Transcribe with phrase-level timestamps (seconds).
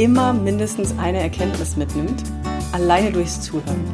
[0.00, 2.22] immer mindestens eine Erkenntnis mitnimmt,
[2.72, 3.84] alleine durchs Zuhören.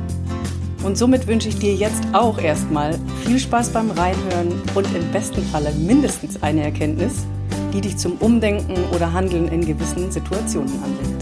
[0.85, 5.43] Und somit wünsche ich dir jetzt auch erstmal viel Spaß beim Reinhören und im besten
[5.47, 7.25] Falle mindestens eine Erkenntnis,
[7.73, 11.16] die dich zum Umdenken oder Handeln in gewissen Situationen anregt.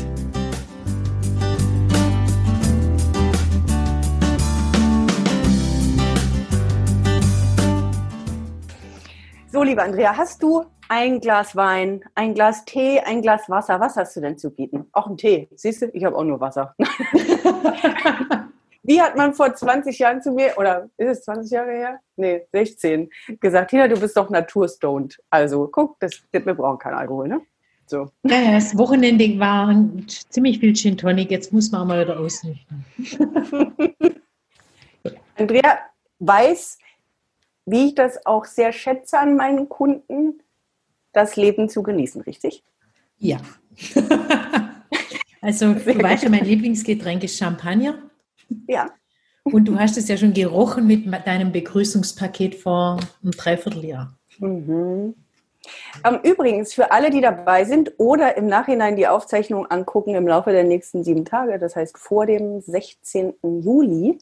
[9.65, 13.81] Liebe Andrea, hast du ein Glas Wein, ein Glas Tee, ein Glas Wasser.
[13.81, 14.87] Was hast du denn zu bieten?
[14.93, 15.49] Auch ein Tee.
[15.55, 16.75] Siehst du, ich habe auch nur Wasser.
[18.83, 22.01] Wie hat man vor 20 Jahren zu mir, oder ist es 20 Jahre her?
[22.17, 23.09] Nee, 16,
[23.41, 25.19] gesagt, Tina, du bist doch naturstoned.
[25.31, 27.41] Also, guck, das, wir brauchen keinen Alkohol, ne?
[27.87, 28.11] So.
[28.25, 29.75] Ja, das Wochenende war
[30.29, 31.31] ziemlich viel Gin Tonic.
[31.31, 32.85] Jetzt muss man mal wieder ausnüchtern.
[35.37, 35.79] Andrea
[36.19, 36.79] weiß,
[37.67, 40.43] wie ich das auch sehr schätze an meinen Kunden,
[41.13, 42.65] das Leben zu genießen, richtig?
[43.19, 43.39] Ja.
[45.41, 47.99] also du weißt ja, mein Lieblingsgetränk ist Champagner.
[48.69, 48.91] Ja.
[49.45, 54.17] Und du hast es ja schon gerochen mit deinem Begrüßungspaket vor einem Dreivierteljahr.
[54.39, 55.15] Mhm.
[56.05, 60.51] Ähm, übrigens, für alle, die dabei sind oder im Nachhinein die Aufzeichnung angucken im Laufe
[60.51, 63.35] der nächsten sieben Tage, das heißt vor dem 16.
[63.43, 64.19] Juli,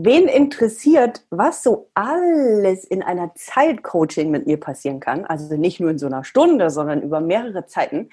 [0.00, 5.90] wen interessiert, was so alles in einer Zeitcoaching mit mir passieren kann, also nicht nur
[5.90, 8.08] in so einer Stunde, sondern über mehrere Zeiten.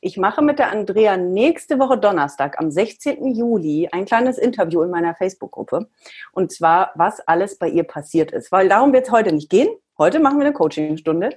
[0.00, 3.24] Ich mache mit der Andrea nächste Woche Donnerstag am 16.
[3.34, 5.88] Juli ein kleines Interview in meiner Facebook-Gruppe.
[6.32, 8.50] Und zwar, was alles bei ihr passiert ist.
[8.50, 9.68] Weil darum wird es heute nicht gehen.
[9.96, 11.30] Heute machen wir eine Coachingstunde.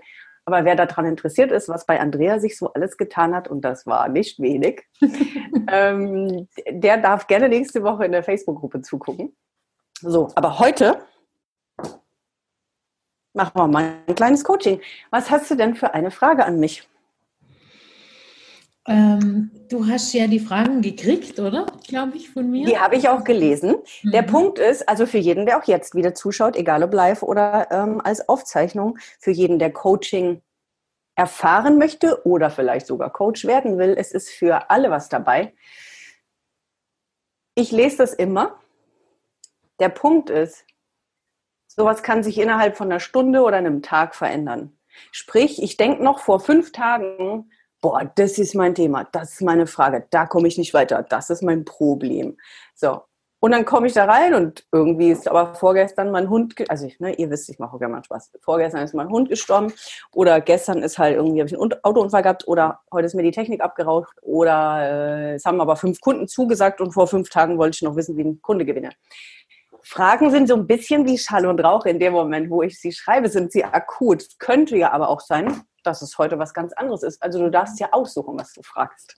[0.45, 3.85] Aber wer daran interessiert ist, was bei Andrea sich so alles getan hat, und das
[3.85, 4.83] war nicht wenig,
[5.71, 9.35] ähm, der darf gerne nächste Woche in der Facebook-Gruppe zugucken.
[10.01, 10.99] So, aber heute
[13.33, 14.81] machen wir mal ein kleines Coaching.
[15.11, 16.87] Was hast du denn für eine Frage an mich?
[18.87, 21.67] Ähm, du hast ja die Fragen gekriegt, oder?
[21.87, 22.65] Glaube ich, von mir.
[22.65, 23.75] Die habe ich auch gelesen.
[24.01, 24.11] Mhm.
[24.11, 27.67] Der Punkt ist, also für jeden, der auch jetzt wieder zuschaut, egal ob live oder
[27.69, 30.41] ähm, als Aufzeichnung, für jeden, der Coaching
[31.15, 35.53] erfahren möchte oder vielleicht sogar Coach werden will, es ist für alle was dabei.
[37.53, 38.60] Ich lese das immer
[39.81, 40.65] der Punkt ist,
[41.67, 44.77] sowas kann sich innerhalb von einer Stunde oder einem Tag verändern.
[45.11, 49.67] Sprich, ich denke noch vor fünf Tagen, boah, das ist mein Thema, das ist meine
[49.67, 52.37] Frage, da komme ich nicht weiter, das ist mein Problem.
[52.75, 53.01] So,
[53.43, 57.15] und dann komme ich da rein und irgendwie ist aber vorgestern mein Hund, also ne,
[57.15, 58.33] ihr wisst, ich mache auch gerne mal Spaß.
[58.39, 59.73] Vorgestern ist mein Hund gestorben
[60.13, 63.31] oder gestern ist halt irgendwie, habe ich einen Autounfall gehabt oder heute ist mir die
[63.31, 67.77] Technik abgeraucht oder äh, es haben aber fünf Kunden zugesagt und vor fünf Tagen wollte
[67.77, 68.91] ich noch wissen, wie ein Kunde gewinne.
[69.91, 72.93] Fragen sind so ein bisschen wie Schall und Rauch in dem Moment, wo ich sie
[72.93, 74.23] schreibe, sind sie akut.
[74.39, 77.21] Könnte ja aber auch sein, dass es heute was ganz anderes ist.
[77.21, 79.17] Also du darfst ja aussuchen, was du fragst.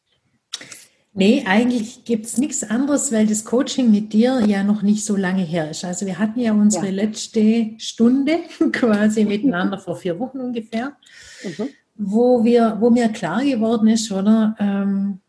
[1.13, 5.16] Nee, eigentlich gibt es nichts anderes, weil das Coaching mit dir ja noch nicht so
[5.16, 5.85] lange her ist.
[5.85, 6.91] Also wir hatten ja unsere ja.
[6.91, 8.39] letzte Stunde
[8.72, 10.97] quasi miteinander vor vier Wochen ungefähr,
[11.44, 11.69] mhm.
[11.94, 14.56] wo, wir, wo mir klar geworden ist, oder?
[14.57, 15.19] Ähm,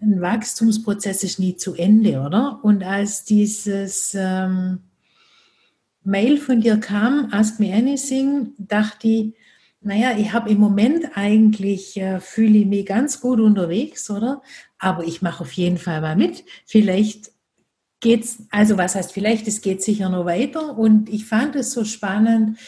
[0.00, 2.60] ein Wachstumsprozess ist nie zu Ende, oder?
[2.62, 4.80] Und als dieses ähm,
[6.04, 9.34] Mail von dir kam, Ask Me Anything, dachte ich,
[9.80, 14.42] naja, ich habe im Moment eigentlich, äh, fühle ich mich ganz gut unterwegs, oder?
[14.78, 16.44] Aber ich mache auf jeden Fall mal mit.
[16.66, 17.30] Vielleicht
[18.00, 20.76] geht's, also was heißt vielleicht, es geht sicher noch weiter.
[20.76, 22.58] Und ich fand es so spannend,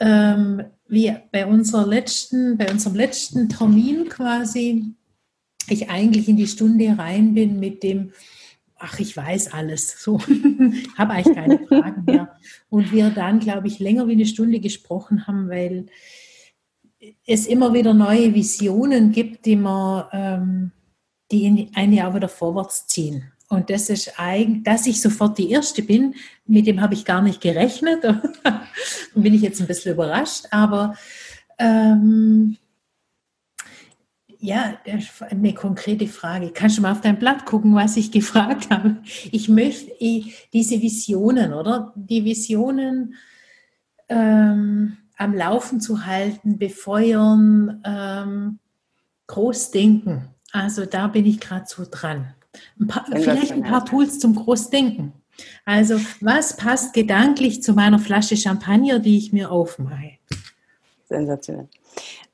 [0.00, 4.94] ähm, wie bei unserer letzten, bei unserem letzten Termin quasi,
[5.70, 8.12] ich eigentlich in die Stunde rein bin mit dem,
[8.78, 10.18] ach, ich weiß alles, so,
[10.96, 12.36] habe eigentlich keine Fragen mehr.
[12.68, 15.86] Und wir dann, glaube ich, länger wie eine Stunde gesprochen haben, weil
[17.26, 20.72] es immer wieder neue Visionen gibt, die man, ähm,
[21.30, 23.32] die in ein Jahr wieder vorwärts ziehen.
[23.48, 26.14] Und das ist eigentlich, dass ich sofort die Erste bin,
[26.46, 28.02] mit dem habe ich gar nicht gerechnet.
[29.14, 30.94] bin ich jetzt ein bisschen überrascht, aber
[31.58, 32.56] ähm,
[34.40, 34.78] ja,
[35.28, 36.50] eine konkrete Frage.
[36.52, 38.96] Kannst du mal auf dein Blatt gucken, was ich gefragt habe?
[39.30, 39.92] Ich möchte
[40.52, 41.92] diese Visionen, oder?
[41.94, 43.14] Die Visionen
[44.08, 48.58] ähm, am Laufen zu halten, befeuern, ähm,
[49.26, 50.28] groß denken.
[50.52, 52.34] Also da bin ich gerade so dran.
[52.80, 55.12] Ein paar, vielleicht ein paar Tools zum Großdenken.
[55.64, 60.19] Also was passt gedanklich zu meiner Flasche Champagner, die ich mir aufmache?
[61.10, 61.68] Sensationell.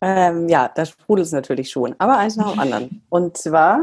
[0.02, 3.02] Ähm, ja, das sprudelt es natürlich schon, aber eins nach dem anderen.
[3.08, 3.78] Und zwar,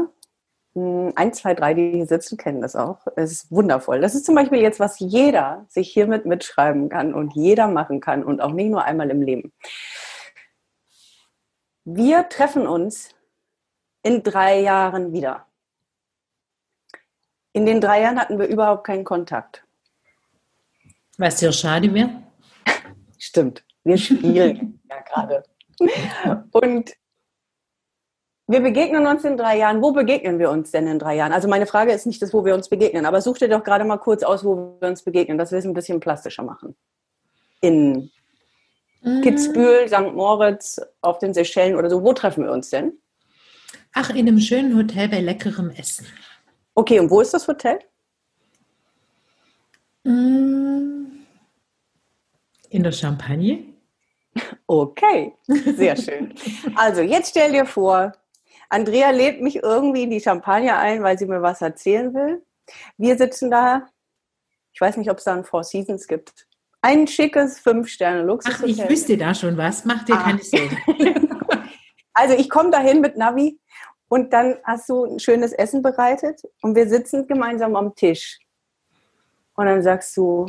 [0.74, 3.06] mh, hm, eins, zwei, drei, die hier sitzen, kennen das auch.
[3.16, 4.00] Es ist wundervoll.
[4.00, 8.24] Das ist zum Beispiel jetzt, was jeder sich hiermit mitschreiben kann und jeder machen kann
[8.24, 9.52] und auch nicht nur einmal im Leben.
[11.84, 13.10] Wir treffen uns
[14.02, 15.46] in drei Jahren wieder.
[17.52, 19.64] In den drei Jahren hatten wir überhaupt keinen Kontakt.
[21.18, 22.22] Was ja schade wäre.
[23.18, 23.64] Stimmt.
[23.84, 25.42] Wir spielen ja gerade.
[26.52, 26.92] Und
[28.46, 29.80] wir begegnen uns in drei Jahren.
[29.80, 31.32] Wo begegnen wir uns denn in drei Jahren?
[31.32, 33.84] Also meine Frage ist nicht das, wo wir uns begegnen, aber such dir doch gerade
[33.84, 36.76] mal kurz aus, wo wir uns begegnen, dass wir es ein bisschen plastischer machen.
[37.62, 38.10] In
[39.02, 39.22] mhm.
[39.22, 40.14] Kitzbühel, St.
[40.14, 42.02] Moritz, auf den Seychellen oder so.
[42.02, 42.98] Wo treffen wir uns denn?
[43.94, 46.06] Ach, in einem schönen Hotel bei leckerem Essen.
[46.74, 47.78] Okay, und wo ist das Hotel?
[50.02, 51.04] Mm.
[52.68, 53.73] In der Champagne.
[54.66, 56.34] Okay, sehr schön.
[56.76, 58.12] Also, jetzt stell dir vor,
[58.68, 62.44] Andrea lädt mich irgendwie in die Champagne ein, weil sie mir was erzählen will.
[62.96, 63.86] Wir sitzen da.
[64.72, 66.46] Ich weiß nicht, ob es da ein Four Seasons gibt.
[66.80, 68.54] Ein schickes Fünf-Sterne-Luxus.
[68.56, 69.84] Ach, ich wüsste da schon was.
[69.84, 70.22] Mach dir ah.
[70.24, 70.78] keine Sorgen.
[72.14, 73.60] also, ich komme dahin mit Navi
[74.08, 78.38] und dann hast du ein schönes Essen bereitet und wir sitzen gemeinsam am Tisch.
[79.56, 80.46] Und dann sagst du,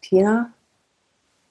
[0.00, 0.53] Tina,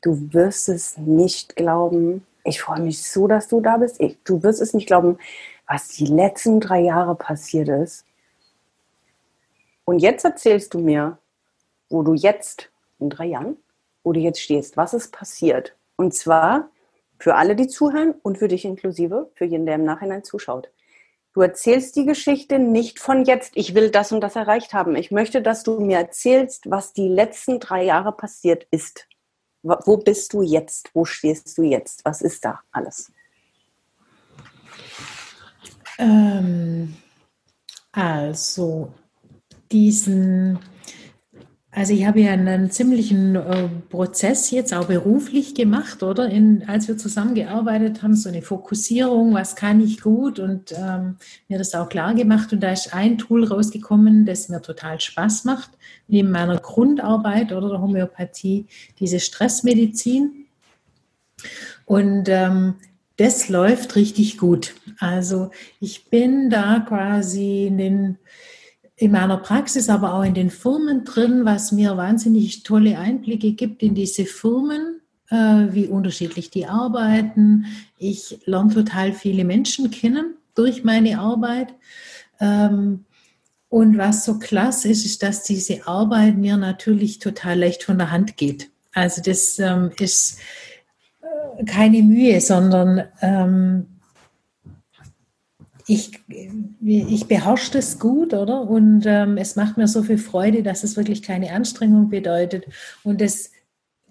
[0.04, 2.28] du wirst es nicht glauben.
[2.44, 4.00] Ich freue mich so, dass du da bist.
[4.00, 5.18] Ich, du wirst es nicht glauben,
[5.68, 8.06] was die letzten drei Jahre passiert ist.
[9.86, 11.18] Und jetzt erzählst du mir,
[11.90, 12.70] wo du jetzt
[13.00, 13.58] in drei Jahren,
[14.04, 15.76] wo du jetzt stehst, was ist passiert.
[15.96, 16.70] Und zwar
[17.18, 20.70] für alle, die zuhören und für dich inklusive, für jeden, der im Nachhinein zuschaut.
[21.34, 24.96] Du erzählst die Geschichte nicht von jetzt, ich will das und das erreicht haben.
[24.96, 29.08] Ich möchte, dass du mir erzählst, was die letzten drei Jahre passiert ist.
[29.64, 30.90] Wo bist du jetzt?
[30.94, 32.04] Wo stehst du jetzt?
[32.04, 33.12] Was ist da alles?
[35.98, 36.96] Ähm,
[37.92, 38.94] also,
[39.72, 40.60] diesen
[41.76, 46.30] also ich habe ja einen ziemlichen äh, Prozess jetzt auch beruflich gemacht, oder?
[46.30, 51.18] In, als wir zusammengearbeitet haben, so eine Fokussierung, was kann ich gut und ähm,
[51.48, 52.54] mir das auch klar gemacht.
[52.54, 55.72] Und da ist ein Tool rausgekommen, das mir total Spaß macht,
[56.08, 58.68] neben meiner Grundarbeit oder der Homöopathie,
[59.00, 60.46] diese Stressmedizin.
[61.86, 62.76] Und ähm,
[63.18, 64.76] das läuft richtig gut.
[65.00, 65.50] Also
[65.80, 68.18] ich bin da quasi in den
[69.04, 73.84] in meiner Praxis, aber auch in den Firmen drin, was mir wahnsinnig tolle Einblicke gibt
[73.84, 75.36] in diese Firmen, äh,
[75.74, 77.66] wie unterschiedlich die arbeiten.
[77.98, 81.74] Ich lerne total viele Menschen kennen durch meine Arbeit.
[82.40, 83.04] Ähm,
[83.68, 88.10] und was so klasse ist, ist, dass diese Arbeit mir natürlich total leicht von der
[88.10, 88.70] Hand geht.
[88.94, 90.40] Also das ähm, ist
[91.22, 93.88] äh, keine Mühe, sondern ähm,
[95.88, 96.20] ich,
[96.82, 98.62] ich beherrsche das gut, oder?
[98.62, 102.66] Und ähm, es macht mir so viel Freude, dass es wirklich keine Anstrengung bedeutet.
[103.04, 103.52] Und das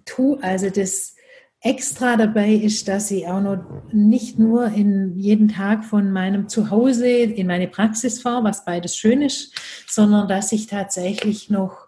[0.04, 1.16] tu, also das
[1.60, 7.08] Extra dabei ist, dass ich auch noch nicht nur in jeden Tag von meinem Zuhause
[7.08, 9.54] in meine Praxis fahre, was beides schön ist,
[9.88, 11.86] sondern dass ich tatsächlich noch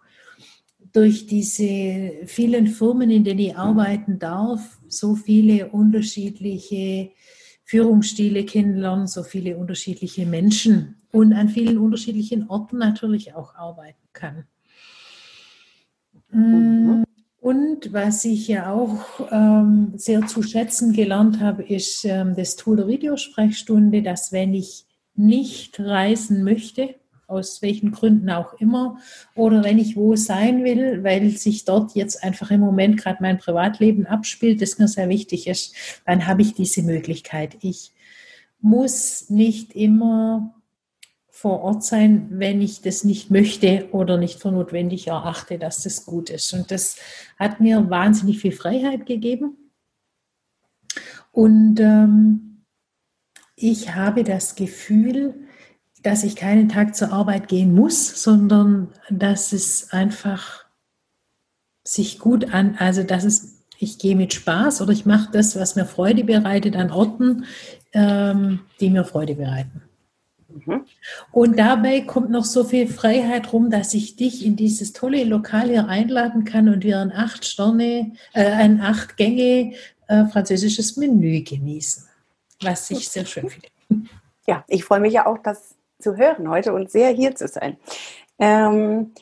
[0.93, 7.11] durch diese vielen Firmen, in denen ich arbeiten darf, so viele unterschiedliche
[7.75, 14.45] Führungsstile kennenlernen, so viele unterschiedliche Menschen und an vielen unterschiedlichen Orten natürlich auch arbeiten kann.
[16.31, 17.02] Mhm.
[17.40, 22.76] Und was ich ja auch ähm, sehr zu schätzen gelernt habe, ist ähm, das Tool
[22.76, 26.95] der Videosprechstunde, dass wenn ich nicht reisen möchte,
[27.26, 28.99] aus welchen Gründen auch immer,
[29.35, 33.38] oder wenn ich wo sein will, weil sich dort jetzt einfach im Moment gerade mein
[33.38, 35.75] Privatleben abspielt, das mir sehr wichtig ist,
[36.07, 37.57] dann habe ich diese Möglichkeit.
[37.61, 37.93] Ich
[38.61, 40.54] muss nicht immer
[41.28, 46.07] vor Ort sein, wenn ich das nicht möchte oder nicht für notwendig erachte, dass das
[46.07, 46.52] gut ist.
[46.54, 46.97] Und das
[47.38, 49.57] hat mir wahnsinnig viel Freiheit gegeben.
[51.33, 52.64] Und ähm,
[53.57, 55.35] ich habe das Gefühl,
[56.04, 60.64] dass ich keinen Tag zur Arbeit gehen muss, sondern dass es einfach
[61.82, 65.76] sich gut an, also dass es, ich gehe mit Spaß oder ich mache das, was
[65.76, 67.46] mir Freude bereitet an Orten,
[67.92, 69.82] ähm, die mir Freude bereiten.
[70.49, 70.84] Mhm.
[71.32, 75.70] Und dabei kommt noch so viel Freiheit rum, dass ich dich in dieses tolle Lokal
[75.70, 79.73] hier einladen kann und wir ein acht Sterne, äh, ein acht Gänge
[80.06, 82.04] äh, französisches Menü genießen,
[82.61, 83.68] was ich sehr schön finde.
[84.46, 85.74] Ja, ich freue mich ja auch, das
[86.04, 87.78] zu hören heute und sehr hier zu sein.
[88.38, 89.12] Ähm,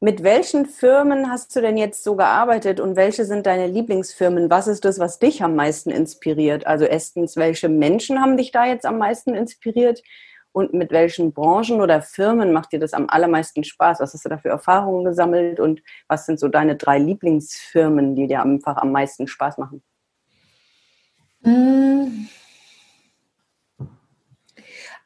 [0.00, 4.50] mit welchen Firmen hast du denn jetzt so gearbeitet und welche sind deine Lieblingsfirmen?
[4.50, 6.66] Was ist das, was dich am meisten inspiriert?
[6.66, 10.02] Also erstens, welche Menschen haben dich da jetzt am meisten inspiriert?
[10.52, 14.00] Und mit welchen Branchen oder Firmen macht dir das am allermeisten Spaß?
[14.00, 18.26] Was hast du da für Erfahrungen gesammelt und was sind so deine drei Lieblingsfirmen, die
[18.26, 19.82] dir einfach am meisten Spaß machen?
[21.42, 22.28] Hm.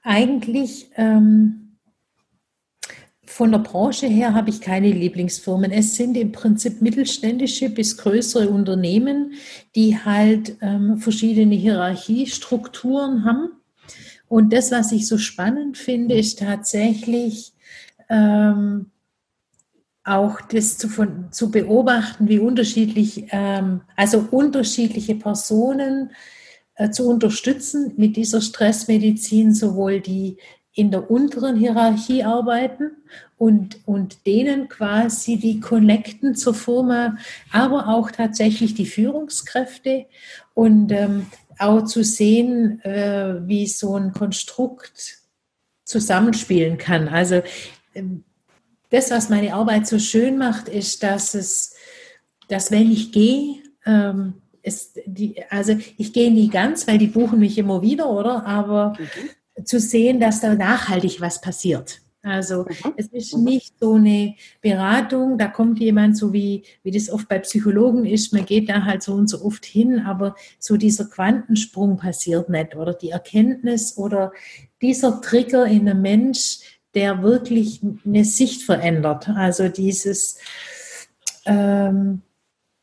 [0.02, 1.76] Eigentlich ähm,
[3.24, 5.70] von der Branche her habe ich keine Lieblingsfirmen.
[5.70, 9.34] Es sind im Prinzip mittelständische bis größere Unternehmen,
[9.76, 13.50] die halt ähm, verschiedene Hierarchiestrukturen haben
[14.30, 17.52] und das, was ich so spannend finde, ist tatsächlich
[18.08, 18.92] ähm,
[20.04, 26.12] auch das zu, von, zu beobachten, wie unterschiedlich, ähm, also unterschiedliche Personen
[26.88, 30.38] zu unterstützen mit dieser Stressmedizin, sowohl die
[30.72, 32.92] in der unteren Hierarchie arbeiten
[33.36, 37.16] und, und denen quasi die connecten zur Firma,
[37.50, 40.06] aber auch tatsächlich die Führungskräfte.
[40.54, 41.26] Und ähm,
[41.60, 45.18] auch zu sehen, äh, wie so ein Konstrukt
[45.84, 47.08] zusammenspielen kann.
[47.08, 47.42] Also
[47.94, 48.24] ähm,
[48.90, 51.74] das, was meine Arbeit so schön macht, ist, dass es,
[52.48, 57.38] dass wenn ich gehe, ähm, ist die, also ich gehe nie ganz, weil die buchen
[57.38, 58.46] mich immer wieder, oder?
[58.46, 59.64] Aber mhm.
[59.64, 62.00] zu sehen, dass da nachhaltig was passiert.
[62.22, 62.94] Also mhm.
[62.96, 63.44] es ist mhm.
[63.44, 68.32] nicht so eine Beratung, da kommt jemand, so wie, wie das oft bei Psychologen ist,
[68.32, 72.76] man geht da halt so und so oft hin, aber so dieser Quantensprung passiert nicht
[72.76, 74.32] oder die Erkenntnis oder
[74.82, 76.58] dieser Trigger in einem Mensch,
[76.94, 79.28] der wirklich eine Sicht verändert.
[79.28, 80.38] Also dieses,
[81.46, 82.22] ähm,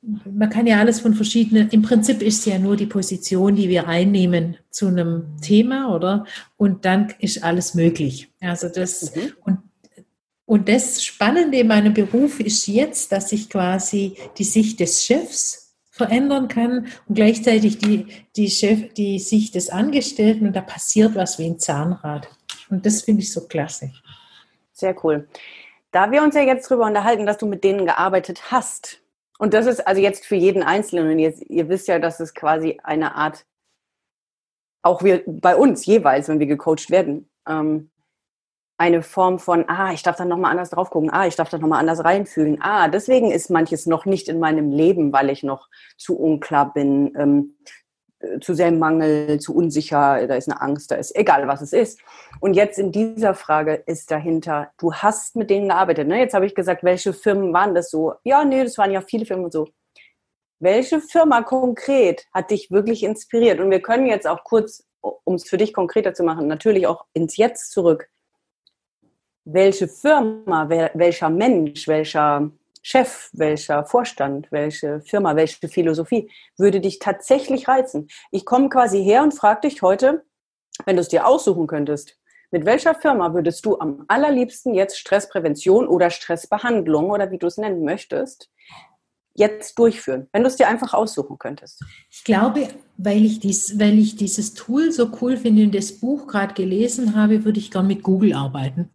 [0.01, 3.69] man kann ja alles von verschiedenen, im Prinzip ist es ja nur die Position, die
[3.69, 6.25] wir einnehmen zu einem Thema, oder?
[6.55, 8.31] Und dann ist alles möglich.
[8.39, 9.33] Also das, mhm.
[9.43, 9.59] und,
[10.45, 15.75] und das Spannende in meinem Beruf ist jetzt, dass ich quasi die Sicht des Chefs
[15.89, 21.39] verändern kann und gleichzeitig die, die, Chef, die Sicht des Angestellten und da passiert was
[21.39, 22.29] wie ein Zahnrad.
[22.69, 23.91] Und das finde ich so klasse.
[24.73, 25.27] Sehr cool.
[25.91, 29.01] Da wir uns ja jetzt darüber unterhalten, dass du mit denen gearbeitet hast,
[29.37, 32.79] und das ist also jetzt für jeden Einzelnen, und ihr, wisst ja, dass es quasi
[32.83, 33.45] eine Art,
[34.81, 37.91] auch wir bei uns jeweils, wenn wir gecoacht werden, ähm,
[38.79, 41.57] eine Form von, ah, ich darf dann nochmal anders drauf gucken, ah, ich darf da
[41.57, 45.69] nochmal anders reinfühlen, ah, deswegen ist manches noch nicht in meinem Leben, weil ich noch
[45.97, 47.69] zu unklar bin, ähm, äh,
[48.41, 51.73] zu sehr im Mangel, zu unsicher, da ist eine Angst, da ist egal, was es
[51.73, 51.99] ist.
[52.39, 56.07] Und jetzt in dieser Frage ist dahinter, du hast mit denen gearbeitet.
[56.07, 56.19] Ne?
[56.19, 58.13] Jetzt habe ich gesagt, welche Firmen waren das so?
[58.23, 59.67] Ja, nee, das waren ja viele Firmen und so.
[60.59, 63.59] Welche Firma konkret hat dich wirklich inspiriert?
[63.59, 67.05] Und wir können jetzt auch kurz, um es für dich konkreter zu machen, natürlich auch
[67.13, 68.09] ins Jetzt zurück.
[69.45, 77.67] Welche Firma, welcher Mensch, welcher Chef, welcher Vorstand, welche Firma, welche Philosophie würde dich tatsächlich
[77.67, 78.07] reizen?
[78.31, 80.23] Ich komme quasi her und frage dich heute,
[80.85, 82.17] wenn du es dir aussuchen könntest,
[82.51, 87.57] mit welcher Firma würdest du am allerliebsten jetzt Stressprävention oder Stressbehandlung oder wie du es
[87.57, 88.49] nennen möchtest,
[89.35, 91.83] jetzt durchführen, wenn du es dir einfach aussuchen könntest?
[92.09, 96.25] Ich glaube, weil ich, dies, weil ich dieses Tool so cool finde und das Buch
[96.25, 98.89] gerade gelesen habe, würde ich gern mit Google arbeiten.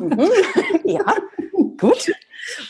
[0.00, 0.28] Mhm.
[0.84, 1.04] Ja,
[1.78, 2.12] gut.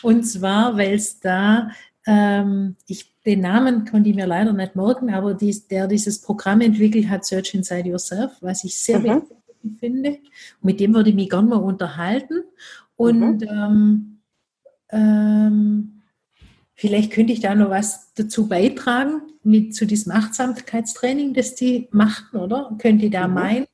[0.03, 1.71] Und zwar, weil es da,
[2.07, 6.61] ähm, ich, den Namen konnte ich mir leider nicht merken, aber dies, der dieses Programm
[6.61, 9.05] entwickelt hat, Search Inside Yourself, was ich sehr mhm.
[9.05, 10.11] wichtig finde.
[10.11, 12.43] Und mit dem würde ich mich gerne mal unterhalten.
[12.97, 13.49] Und mhm.
[13.49, 14.19] ähm,
[14.91, 15.99] ähm,
[16.81, 22.37] Vielleicht könnte ich da noch was dazu beitragen, mit zu diesem Achtsamkeitstraining, das die machten,
[22.37, 22.73] oder?
[22.79, 23.35] Könnt ihr da mhm.
[23.35, 23.67] mein,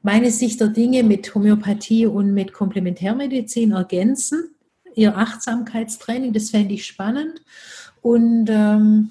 [0.00, 4.54] meine Sicht der Dinge mit Homöopathie und mit Komplementärmedizin ergänzen?
[4.94, 6.32] Ihr Achtsamkeitstraining.
[6.32, 7.42] Das fände ich spannend.
[8.02, 9.10] Und ähm,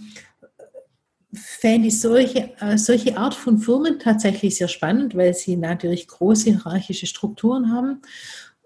[1.34, 6.52] fände ich solche, äh, solche Art von Firmen tatsächlich sehr spannend, weil sie natürlich große
[6.52, 8.02] hierarchische Strukturen haben.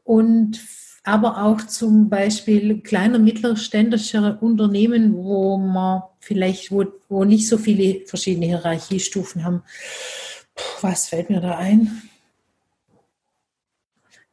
[0.04, 0.60] Und
[1.04, 8.06] aber auch zum Beispiel kleiner, mittelständische Unternehmen, wo man vielleicht, wo, wo nicht so viele
[8.06, 9.64] verschiedene Hierarchiestufen haben.
[10.56, 12.04] Puh, was fällt mir da ein?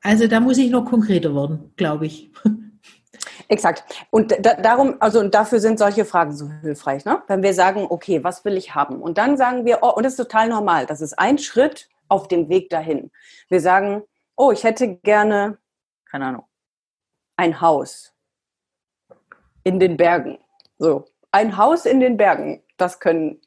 [0.01, 2.31] Also da muss ich noch konkreter werden, glaube ich.
[3.51, 4.07] Exakt.
[4.11, 7.21] Und da, darum, also und dafür sind solche Fragen so hilfreich, ne?
[7.27, 9.03] Wenn wir sagen, okay, was will ich haben?
[9.03, 10.87] Und dann sagen wir, oh, und das ist total normal.
[10.87, 13.11] Das ist ein Schritt auf dem Weg dahin.
[13.49, 14.05] Wir sagen,
[14.37, 15.59] oh, ich hätte gerne,
[16.09, 16.45] keine Ahnung,
[17.37, 18.15] ein Haus
[19.65, 20.39] in den Bergen.
[20.79, 22.63] So, ein Haus in den Bergen.
[22.77, 23.41] Das können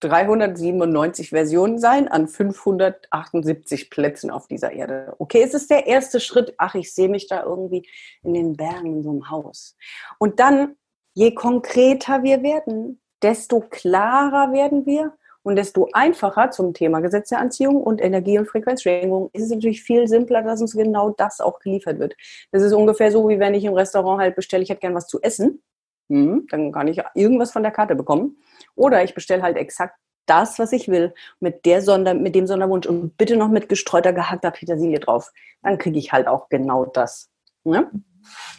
[0.00, 5.14] 397 Versionen sein an 578 Plätzen auf dieser Erde.
[5.18, 6.54] Okay, es ist der erste Schritt.
[6.58, 7.88] Ach, ich sehe mich da irgendwie
[8.22, 9.76] in den Bergen in so einem Haus.
[10.18, 10.76] Und dann,
[11.14, 17.38] je konkreter wir werden, desto klarer werden wir und desto einfacher zum Thema Gesetz der
[17.38, 21.60] Anziehung und Energie- und Frequenzschwingung ist es natürlich viel simpler, dass uns genau das auch
[21.60, 22.16] geliefert wird.
[22.50, 25.06] Das ist ungefähr so, wie wenn ich im Restaurant halt bestelle, ich hätte gern was
[25.06, 25.62] zu essen.
[26.08, 28.36] Hm, dann kann ich irgendwas von der Karte bekommen.
[28.76, 32.86] Oder ich bestelle halt exakt das, was ich will, mit, der Sonder, mit dem Sonderwunsch
[32.86, 35.32] und bitte noch mit gestreuter, gehackter Petersilie drauf.
[35.62, 37.30] Dann kriege ich halt auch genau das.
[37.64, 37.90] Ne?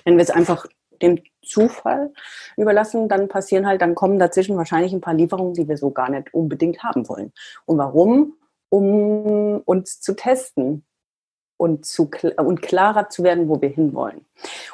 [0.03, 0.65] Wenn wir es einfach
[1.01, 2.11] dem Zufall
[2.55, 6.09] überlassen, dann passieren halt, dann kommen dazwischen wahrscheinlich ein paar Lieferungen, die wir so gar
[6.09, 7.31] nicht unbedingt haben wollen.
[7.65, 8.33] Und warum?
[8.69, 10.86] Um uns zu testen
[11.57, 14.21] und, zu, und klarer zu werden, wo wir hinwollen.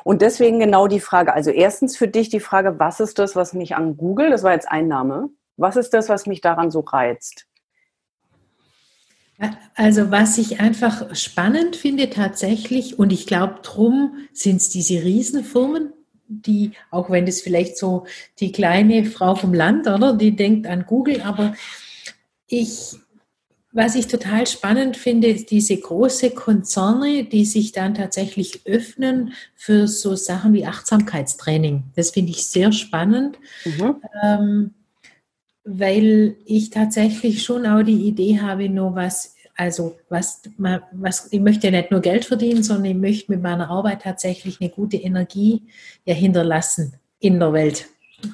[0.04, 1.34] Und deswegen genau die Frage.
[1.34, 4.54] Also erstens für dich die Frage, was ist das, was mich an Google, das war
[4.54, 7.48] jetzt ein Name, was ist das, was mich daran so reizt?
[9.76, 15.92] Also was ich einfach spannend finde tatsächlich, und ich glaube, drum sind es diese Riesenfirmen,
[16.28, 18.06] die, auch wenn das vielleicht so
[18.40, 21.54] die kleine Frau vom Land, oder, die denkt an Google, aber
[22.48, 22.96] ich,
[23.74, 29.88] was ich total spannend finde, ist diese große Konzerne, die sich dann tatsächlich öffnen für
[29.88, 31.84] so Sachen wie Achtsamkeitstraining.
[31.96, 33.40] Das finde ich sehr spannend.
[33.66, 33.96] Mhm.
[34.24, 34.72] Ähm,
[35.64, 40.42] weil ich tatsächlich schon auch die Idee habe, nur was, also was,
[40.92, 44.60] was, ich möchte ja nicht nur Geld verdienen, sondern ich möchte mit meiner Arbeit tatsächlich
[44.60, 45.64] eine gute Energie
[46.06, 47.88] ja hinterlassen in der Welt.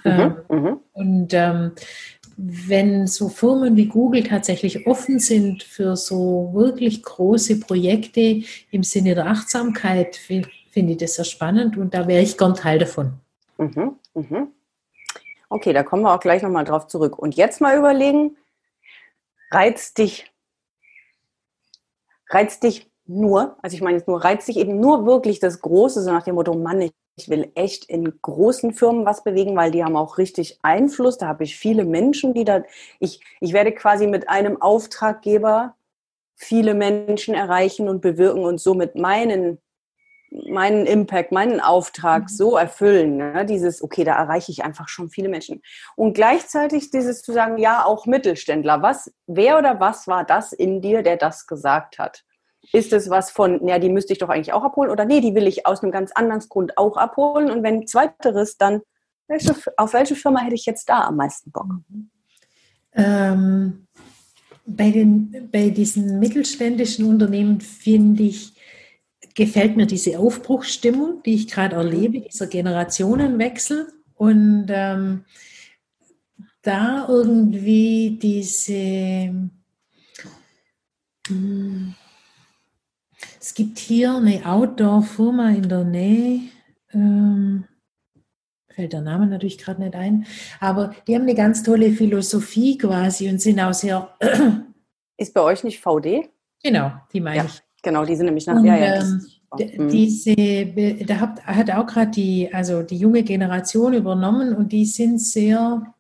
[0.04, 0.80] Mhm, ähm, mhm.
[0.94, 1.72] und ähm,
[2.42, 9.14] wenn so Firmen wie Google tatsächlich offen sind für so wirklich große Projekte im Sinne
[9.16, 13.14] der Achtsamkeit, finde find ich das sehr spannend und da wäre ich gern Teil davon.
[13.58, 14.54] Mhm, mhm.
[15.50, 17.18] Okay, da kommen wir auch gleich nochmal drauf zurück.
[17.18, 18.38] Und jetzt mal überlegen,
[19.52, 20.32] reizt dich,
[22.30, 26.04] reizt dich nur, also ich meine jetzt nur, reizt dich eben nur wirklich das Große,
[26.04, 26.92] so nach dem Motto, Mann, ich
[27.28, 31.18] will echt in großen Firmen was bewegen, weil die haben auch richtig Einfluss.
[31.18, 32.64] Da habe ich viele Menschen, die da,
[33.00, 35.76] ich, ich werde quasi mit einem Auftraggeber
[36.36, 39.58] viele Menschen erreichen und bewirken und somit meinen
[40.32, 42.28] meinen Impact, meinen Auftrag mhm.
[42.28, 43.18] so erfüllen.
[43.18, 43.46] Ne?
[43.46, 45.62] Dieses, okay, da erreiche ich einfach schon viele Menschen.
[45.96, 48.82] Und gleichzeitig dieses zu sagen, ja, auch Mittelständler.
[48.82, 52.24] Was, wer oder was war das in dir, der das gesagt hat?
[52.72, 54.92] Ist es was von, ja, die müsste ich doch eigentlich auch abholen?
[54.92, 57.50] Oder nee, die will ich aus einem ganz anderen Grund auch abholen?
[57.50, 58.82] Und wenn zweiteres, dann
[59.28, 61.68] welche, auf welche Firma hätte ich jetzt da am meisten Bock?
[61.90, 62.10] Mhm.
[62.94, 63.88] Ähm,
[64.66, 68.54] bei, den, bei diesen mittelständischen Unternehmen finde ich,
[69.36, 75.26] gefällt mir diese Aufbruchsstimmung, die ich gerade erlebe, dieser Generationenwechsel und ähm,
[76.62, 79.50] da irgendwie diese,
[81.28, 81.96] hm,
[83.50, 86.42] es gibt hier eine Outdoor-Firma in der Nähe,
[86.94, 87.64] ähm,
[88.68, 90.28] fällt der Name natürlich gerade nicht ein,
[90.60, 94.08] aber die haben eine ganz tolle Philosophie quasi und sind auch sehr.
[95.18, 96.30] Ist bei euch nicht VD?
[96.64, 97.46] Genau, die meine ja.
[97.46, 97.60] ich.
[97.82, 98.58] Genau, die sind nämlich nach.
[98.58, 99.02] Und, ja, ja,
[99.58, 100.36] ähm, diese,
[101.08, 105.92] da hat, hat auch gerade die, also die junge Generation übernommen und die sind sehr,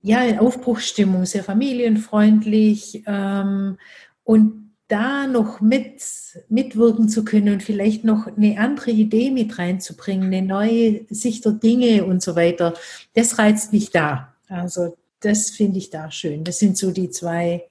[0.00, 3.78] ja, in Aufbruchsstimmung, sehr familienfreundlich ähm,
[4.22, 4.63] und
[4.94, 6.02] da noch mit,
[6.48, 11.52] mitwirken zu können und vielleicht noch eine andere Idee mit reinzubringen, eine neue Sicht der
[11.52, 12.74] Dinge und so weiter,
[13.14, 14.32] das reizt mich da.
[14.48, 16.44] Also das finde ich da schön.
[16.44, 17.64] Das sind so die zwei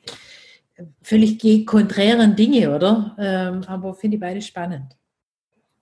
[1.02, 3.16] völlig konträren Dinge, oder?
[3.18, 4.98] Ähm, aber finde ich beide spannend.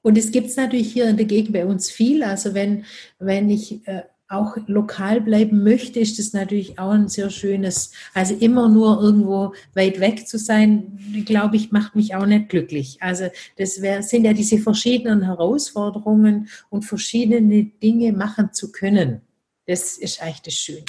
[0.03, 2.21] Und es gibt es natürlich hier in der Gegend bei uns viel.
[2.21, 2.85] Also wenn,
[3.17, 8.33] wenn ich äh, auch lokal bleiben möchte, ist das natürlich auch ein sehr schönes, also
[8.35, 12.97] immer nur irgendwo weit weg zu sein, glaube ich, macht mich auch nicht glücklich.
[13.01, 13.25] Also
[13.57, 19.21] das wär, sind ja diese verschiedenen Herausforderungen und verschiedene Dinge machen zu können.
[19.67, 20.85] Das ist eigentlich das Schöne.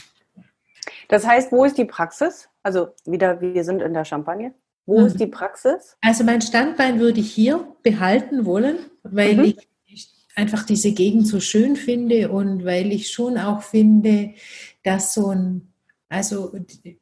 [1.08, 2.48] Das heißt, wo ist die Praxis?
[2.62, 4.54] Also wieder, wir sind in der Champagne.
[4.86, 5.06] Wo mhm.
[5.06, 5.96] ist die Praxis?
[6.00, 9.44] Also mein Standbein würde ich hier behalten wollen, weil mhm.
[9.44, 9.68] ich
[10.34, 14.34] einfach diese Gegend so schön finde und weil ich schon auch finde,
[14.82, 15.72] dass so ein,
[16.08, 16.52] also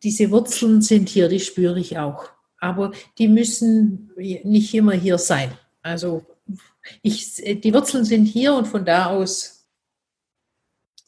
[0.02, 2.28] diese Wurzeln sind hier, die spüre ich auch.
[2.58, 5.52] Aber die müssen nicht immer hier sein.
[5.82, 6.26] Also
[7.02, 9.68] ich, die Wurzeln sind hier und von da aus.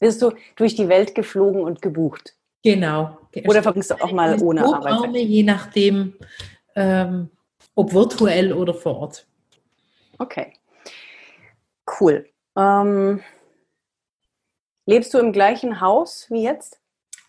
[0.00, 2.34] Wirst du durch die Welt geflogen und gebucht?
[2.64, 3.18] Genau.
[3.46, 5.14] Oder verbringst du auch mal ohne Arbeit?
[5.14, 6.14] Je nachdem,
[6.74, 7.30] ähm,
[7.74, 9.26] ob virtuell oder vor Ort.
[10.18, 10.52] Okay.
[11.86, 12.28] Cool.
[12.56, 13.22] Ähm,
[14.86, 16.80] lebst du im gleichen Haus wie jetzt?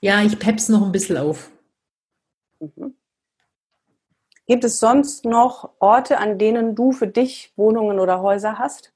[0.02, 1.50] Ja, ich pepp's noch ein bisschen auf.
[2.60, 2.96] Mhm.
[4.46, 8.94] Gibt es sonst noch Orte, an denen du für dich Wohnungen oder Häuser hast?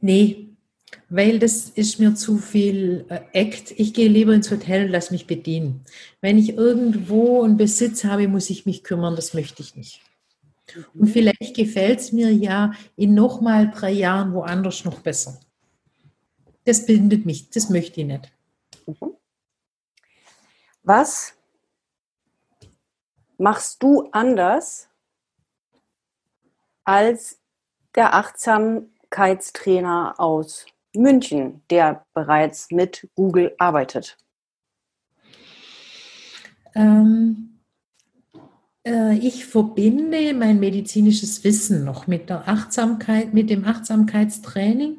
[0.00, 0.48] Nee,
[1.08, 3.72] weil das ist mir zu viel äh, Act.
[3.76, 5.84] Ich gehe lieber ins Hotel und lass mich bedienen.
[6.20, 10.00] Wenn ich irgendwo einen Besitz habe, muss ich mich kümmern, das möchte ich nicht.
[10.74, 11.00] Mhm.
[11.00, 15.38] Und vielleicht gefällt es mir ja in nochmal drei Jahren woanders noch besser.
[16.64, 18.32] Das bindet mich, das möchte ich nicht.
[18.86, 19.16] Mhm.
[20.82, 21.34] Was
[23.38, 24.88] machst du anders
[26.84, 27.40] als
[27.94, 34.16] der Achtsamkeitstrainer aus München, der bereits mit Google arbeitet?
[36.74, 37.53] Ähm, äh,
[39.18, 44.98] ich verbinde mein medizinisches Wissen noch mit der Achtsamkeit, mit dem Achtsamkeitstraining.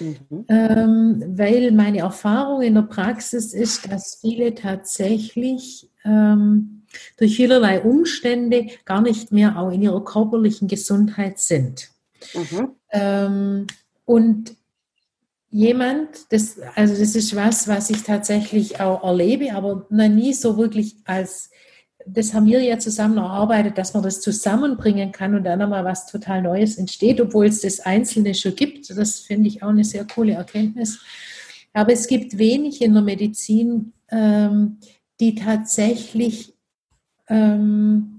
[0.00, 0.44] Mhm.
[0.48, 6.82] Ähm, weil meine Erfahrung in der Praxis ist, dass viele tatsächlich ähm,
[7.16, 11.90] durch vielerlei Umstände gar nicht mehr auch in ihrer körperlichen Gesundheit sind.
[12.34, 12.70] Mhm.
[12.90, 13.66] Ähm,
[14.04, 14.54] und
[15.50, 20.56] jemand, das, also das ist was, was ich tatsächlich auch erlebe, aber noch nie so
[20.56, 21.50] wirklich als,
[22.06, 26.06] das haben wir ja zusammen erarbeitet, dass man das zusammenbringen kann und dann nochmal was
[26.06, 28.90] total Neues entsteht, obwohl es das Einzelne schon gibt.
[28.96, 31.00] Das finde ich auch eine sehr coole Erkenntnis.
[31.72, 34.78] Aber es gibt wenig in der Medizin, ähm,
[35.20, 36.54] die tatsächlich
[37.28, 38.14] ähm,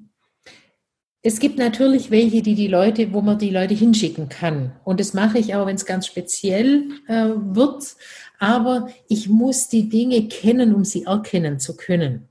[1.28, 4.74] es gibt natürlich welche, die die Leute, wo man die Leute hinschicken kann.
[4.84, 7.96] Und das mache ich auch, wenn es ganz speziell äh, wird.
[8.38, 12.28] Aber ich muss die Dinge kennen, um sie erkennen zu können.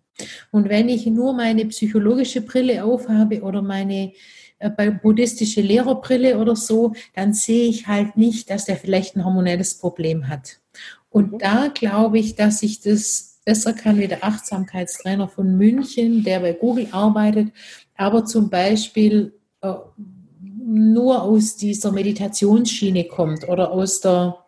[0.50, 4.12] Und wenn ich nur meine psychologische Brille aufhabe oder meine
[4.59, 9.79] äh, buddhistische Lehrerbrille oder so, dann sehe ich halt nicht, dass der vielleicht ein hormonelles
[9.79, 10.61] Problem hat.
[11.11, 11.38] Und mhm.
[11.38, 16.53] da glaube ich, dass ich das besser kann wie der Achtsamkeitstrainer von München, der bei
[16.53, 17.53] Google arbeitet,
[17.94, 19.74] aber zum Beispiel äh,
[20.66, 24.46] nur aus dieser Meditationsschiene kommt oder aus der,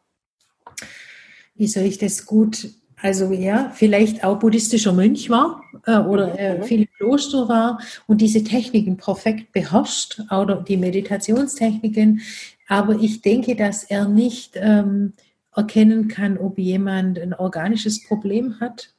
[1.55, 6.59] wie soll ich das gut, also ja, vielleicht auch buddhistischer Mönch war äh, oder äh,
[6.59, 6.63] mhm.
[6.65, 12.23] viel Kloster war und diese Techniken perfekt beherrscht oder die Meditationstechniken.
[12.69, 15.13] Aber ich denke, dass er nicht ähm,
[15.55, 18.96] erkennen kann, ob jemand ein organisches Problem hat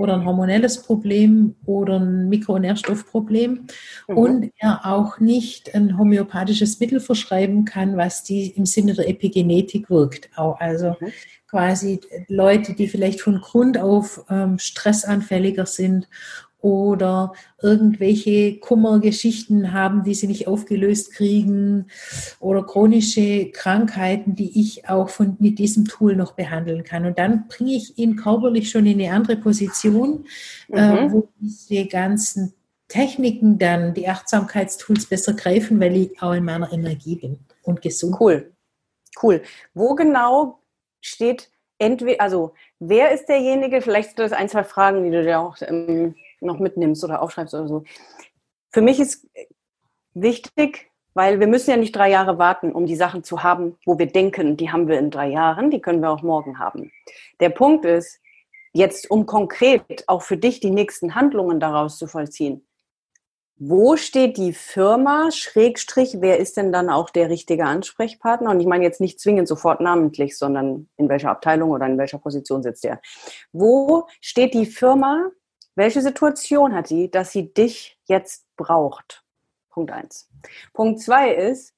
[0.00, 3.66] oder ein hormonelles Problem oder ein Mikronährstoffproblem
[4.08, 4.16] mhm.
[4.16, 9.90] und er auch nicht ein homöopathisches Mittel verschreiben kann, was die im Sinne der Epigenetik
[9.90, 10.30] wirkt.
[10.36, 11.12] Auch also mhm.
[11.48, 16.08] quasi Leute, die vielleicht von Grund auf ähm, stressanfälliger sind
[16.62, 21.86] oder irgendwelche Kummergeschichten haben, die sie nicht aufgelöst kriegen
[22.38, 27.06] oder chronische Krankheiten, die ich auch von, mit diesem Tool noch behandeln kann.
[27.06, 30.26] Und dann bringe ich ihn körperlich schon in eine andere Position,
[30.70, 30.98] äh, mhm.
[30.98, 32.54] äh, wo diese ganzen
[32.88, 38.16] Techniken dann, die Achtsamkeitstools besser greifen, weil ich auch in meiner Energie bin und gesund.
[38.20, 38.52] Cool,
[39.22, 39.42] cool.
[39.74, 40.58] Wo genau
[41.00, 45.40] steht entweder, also wer ist derjenige, vielleicht sind das ein, zwei Fragen, die du dir
[45.40, 47.84] auch ähm, noch mitnimmst oder aufschreibst oder so.
[48.70, 49.26] Für mich ist
[50.14, 53.98] wichtig, weil wir müssen ja nicht drei Jahre warten, um die Sachen zu haben, wo
[53.98, 56.92] wir denken, die haben wir in drei Jahren, die können wir auch morgen haben.
[57.40, 58.20] Der Punkt ist,
[58.72, 62.66] jetzt um konkret auch für dich die nächsten Handlungen daraus zu vollziehen.
[63.62, 68.50] Wo steht die Firma, Schrägstrich, wer ist denn dann auch der richtige Ansprechpartner?
[68.50, 72.16] Und ich meine jetzt nicht zwingend sofort namentlich, sondern in welcher Abteilung oder in welcher
[72.16, 73.02] Position sitzt der?
[73.52, 75.30] Wo steht die Firma
[75.74, 79.24] welche Situation hat sie, dass sie dich jetzt braucht?
[79.70, 80.28] Punkt eins.
[80.72, 81.74] Punkt zwei ist,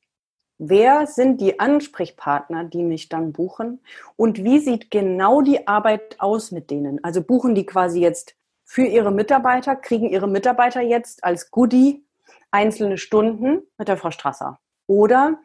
[0.59, 3.85] wer sind die Ansprechpartner, die mich dann buchen?
[4.17, 7.03] Und wie sieht genau die Arbeit aus mit denen?
[7.05, 12.07] Also buchen die quasi jetzt für ihre Mitarbeiter, kriegen ihre Mitarbeiter jetzt als Goodie
[12.51, 14.61] einzelne Stunden mit der Frau Strasser?
[14.87, 15.39] Oder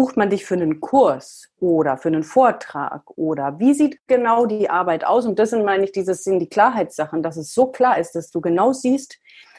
[0.00, 4.70] bucht man dich für einen Kurs oder für einen Vortrag oder wie sieht genau die
[4.70, 5.26] Arbeit aus?
[5.26, 8.30] Und das sind, meine ich, dieses sind die Klarheitssachen, dass es so klar ist, dass
[8.30, 9.18] du genau siehst,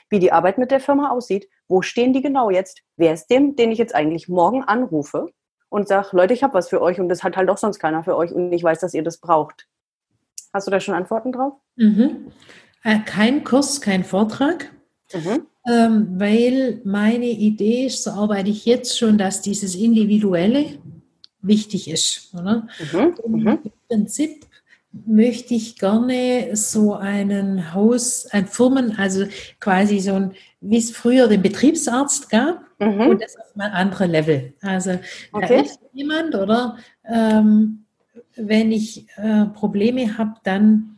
[0.10, 1.48] wie die Arbeit mit der Firma aussieht.
[1.68, 2.82] Wo stehen die genau jetzt?
[2.98, 5.28] Wer ist dem, den ich jetzt eigentlich morgen anrufe
[5.70, 8.04] und sage, Leute, ich habe was für euch und das hat halt auch sonst keiner
[8.04, 9.68] für euch und ich weiß, dass ihr das braucht.
[10.52, 11.54] Hast du da schon Antworten drauf?
[11.76, 12.32] Mhm.
[12.84, 14.72] Äh, kein Kurs, kein Vortrag.
[15.14, 15.46] Mhm.
[15.68, 20.66] Ähm, weil meine Idee ist, so arbeite ich jetzt schon, dass dieses Individuelle
[21.42, 22.34] wichtig ist.
[22.34, 22.68] Oder?
[22.92, 23.16] Mhm.
[23.28, 23.48] Mhm.
[23.48, 24.48] Im Prinzip
[24.92, 29.26] möchte ich gerne so einen Haus, ein Firmen, also
[29.60, 33.02] quasi so ein, wie es früher den Betriebsarzt gab, mhm.
[33.02, 34.54] und das auf ein anderes Level.
[34.62, 35.00] Also
[35.32, 35.48] okay.
[35.48, 36.78] da ist jemand, oder?
[37.06, 37.86] Ähm,
[38.36, 40.96] wenn ich äh, Probleme habe, dann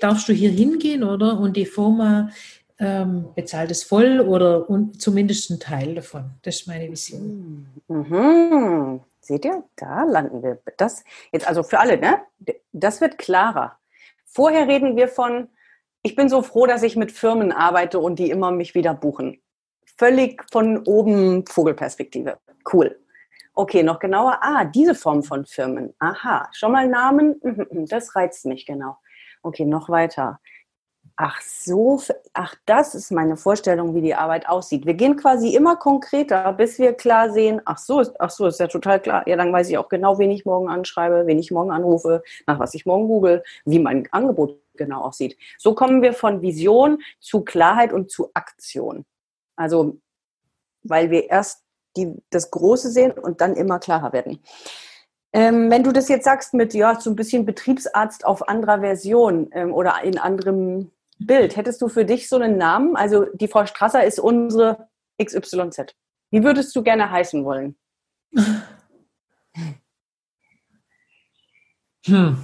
[0.00, 1.38] darfst du hier hingehen, oder?
[1.38, 2.30] Und die Firma
[2.78, 6.30] ähm, bezahlt es voll oder und zumindest einen Teil davon.
[6.42, 7.66] Das ist meine Vision.
[7.88, 9.00] Mhm.
[9.20, 10.58] Seht ihr, da landen wir.
[10.76, 12.20] Das jetzt also für alle, ne?
[12.72, 13.78] Das wird klarer.
[14.24, 15.48] Vorher reden wir von,
[16.02, 19.40] ich bin so froh, dass ich mit Firmen arbeite und die immer mich wieder buchen.
[19.96, 22.38] Völlig von oben Vogelperspektive.
[22.72, 22.98] Cool.
[23.54, 24.38] Okay, noch genauer.
[24.40, 25.92] Ah, diese Form von Firmen.
[25.98, 27.40] Aha, schon mal Namen.
[27.42, 28.96] Mhm, mhm, das reizt mich genau.
[29.42, 30.40] Okay, noch weiter.
[31.20, 32.00] Ach so,
[32.32, 34.86] ach, das ist meine Vorstellung, wie die Arbeit aussieht.
[34.86, 38.68] Wir gehen quasi immer konkreter, bis wir klar sehen, ach so, ach so, ist ja
[38.68, 39.26] total klar.
[39.26, 42.60] Ja, dann weiß ich auch genau, wen ich morgen anschreibe, wen ich morgen anrufe, nach
[42.60, 45.36] was ich morgen google, wie mein Angebot genau aussieht.
[45.58, 49.04] So kommen wir von Vision zu Klarheit und zu Aktion.
[49.56, 49.98] Also,
[50.84, 51.64] weil wir erst
[51.96, 54.38] die, das Große sehen und dann immer klarer werden.
[55.32, 59.50] Ähm, wenn du das jetzt sagst mit, ja, so ein bisschen Betriebsarzt auf anderer Version
[59.50, 62.96] ähm, oder in anderem Bild, hättest du für dich so einen Namen?
[62.96, 64.88] Also die Frau Strasser ist unsere
[65.22, 65.94] XYZ.
[66.30, 67.76] Wie würdest du gerne heißen wollen?
[72.06, 72.38] Hm.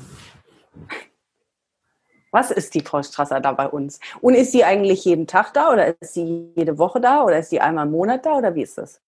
[2.31, 4.01] Was ist die Frau Strasser da bei uns?
[4.21, 7.49] Und ist sie eigentlich jeden Tag da oder ist sie jede Woche da oder ist
[7.49, 9.01] sie einmal im Monat da oder wie ist das?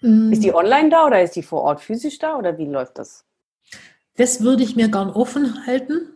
[0.00, 0.32] Mm.
[0.32, 3.26] Ist die online da oder ist die vor Ort physisch da oder wie läuft das?
[4.16, 6.15] Das würde ich mir gern offen halten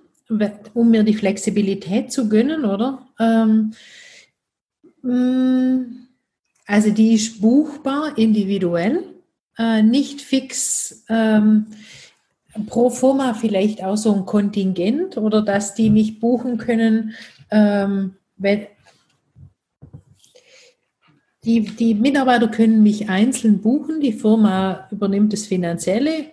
[0.75, 3.07] um mir die Flexibilität zu gönnen, oder?
[3.19, 3.73] Ähm,
[5.03, 6.07] mm,
[6.67, 9.03] also die ist buchbar, individuell,
[9.59, 11.67] äh, nicht fix ähm,
[12.67, 17.15] pro forma vielleicht auch so ein Kontingent oder dass die mich buchen können,
[17.51, 18.67] ähm, wenn,
[21.45, 26.27] die, die Mitarbeiter können mich einzeln buchen, die Firma übernimmt das Finanzielle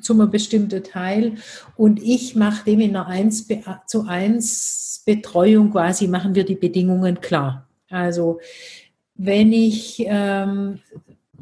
[0.00, 1.34] zu einem bestimmten Teil
[1.76, 3.48] und ich mache dem in einer 1
[3.86, 7.68] zu 1 Betreuung quasi, machen wir die Bedingungen klar.
[7.88, 8.40] Also
[9.14, 10.80] wenn ich ähm,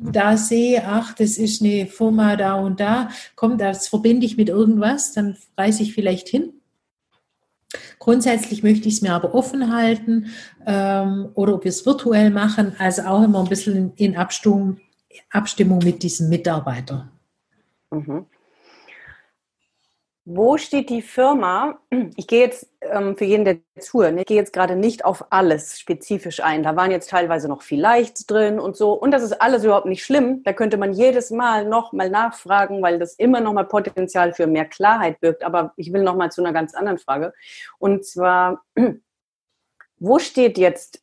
[0.01, 4.49] da sehe, ach, das ist eine Firma da und da, kommt, das verbinde ich mit
[4.49, 6.55] irgendwas, dann reise ich vielleicht hin.
[7.99, 10.27] Grundsätzlich möchte ich es mir aber offen halten
[10.67, 14.79] ähm, oder ob wir es virtuell machen, also auch immer ein bisschen in Abstimmung,
[15.31, 17.09] Abstimmung mit diesem Mitarbeiter.
[17.91, 18.27] Mhm.
[20.27, 21.81] Wo steht die Firma?
[22.15, 25.81] Ich gehe jetzt ähm, für jeden, der zuhört, ich gehe jetzt gerade nicht auf alles
[25.81, 26.63] spezifisch ein.
[26.63, 28.93] Da waren jetzt teilweise noch vielleicht drin und so.
[28.93, 30.43] Und das ist alles überhaupt nicht schlimm.
[30.45, 34.47] Da könnte man jedes Mal noch mal nachfragen, weil das immer noch mal Potenzial für
[34.47, 35.43] mehr Klarheit birgt.
[35.43, 37.33] Aber ich will noch mal zu einer ganz anderen Frage.
[37.79, 38.63] Und zwar,
[39.99, 41.03] wo steht jetzt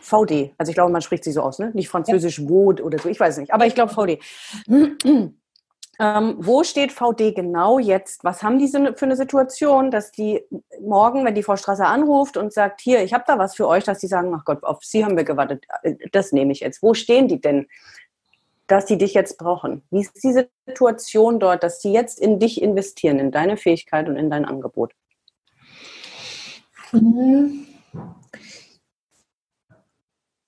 [0.00, 0.54] VD?
[0.58, 1.70] Also ich glaube, man spricht sie so aus, ne?
[1.74, 2.48] Nicht französisch ja.
[2.48, 3.08] Wod oder so.
[3.08, 3.52] Ich weiß nicht.
[3.52, 4.18] Aber ich glaube VD.
[6.02, 8.24] Ähm, wo steht VD genau jetzt?
[8.24, 10.40] Was haben die für eine Situation, dass die
[10.80, 13.84] morgen, wenn die Frau Strasser anruft und sagt, hier, ich habe da was für euch,
[13.84, 16.82] dass die sagen, ach Gott, auf Sie haben wir gewartet, äh, das nehme ich jetzt.
[16.82, 17.68] Wo stehen die denn,
[18.66, 19.82] dass die dich jetzt brauchen?
[19.92, 24.16] Wie ist die Situation dort, dass die jetzt in dich investieren, in deine Fähigkeit und
[24.16, 24.94] in dein Angebot?
[26.90, 27.64] Mhm.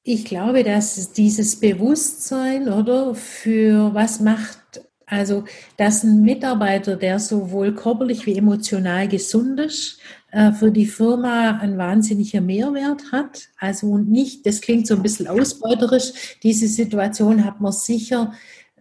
[0.02, 4.63] Ich glaube, dass dieses Bewusstsein oder für was macht
[5.06, 5.44] also,
[5.76, 9.98] dass ein Mitarbeiter, der sowohl körperlich wie emotional gesund ist,
[10.30, 13.48] äh, für die Firma ein wahnsinniger Mehrwert hat.
[13.58, 18.32] Also nicht, das klingt so ein bisschen ausbeuterisch, diese Situation hat man sicher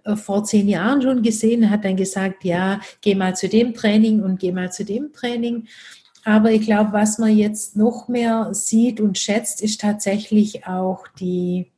[0.04, 4.24] äh, vor zehn Jahren schon gesehen, hat dann gesagt, ja, geh mal zu dem Training
[4.24, 5.68] und geh mal zu dem Training.
[6.26, 11.72] Aber ich glaube, was man jetzt noch mehr sieht und schätzt, ist tatsächlich auch die,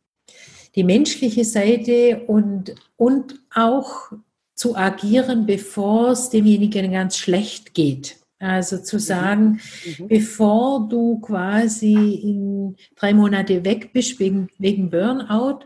[0.76, 4.12] die menschliche Seite und, und auch
[4.56, 8.18] zu agieren, bevor es demjenigen ganz schlecht geht.
[8.40, 9.02] Also zu mhm.
[9.02, 9.60] sagen,
[10.00, 10.08] mhm.
[10.08, 15.60] bevor du quasi in drei Monate weg bist wegen, wegen Burnout,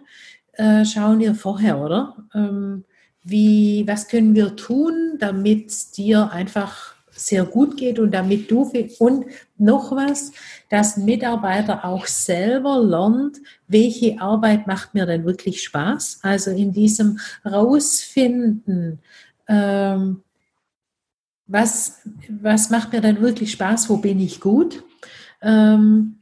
[0.54, 2.18] äh, schauen wir vorher, oder?
[2.34, 2.84] Ähm,
[3.24, 6.89] wie, was können wir tun, damit dir einfach
[7.20, 9.26] sehr gut geht und damit du und
[9.58, 10.32] noch was,
[10.70, 16.20] dass Mitarbeiter auch selber lernt, welche Arbeit macht mir denn wirklich Spaß.
[16.24, 19.00] Also in diesem rausfinden,
[19.48, 20.24] ähm,
[21.48, 24.84] was, was macht mir denn wirklich Spaß, wo bin ich gut,
[25.42, 26.20] ähm,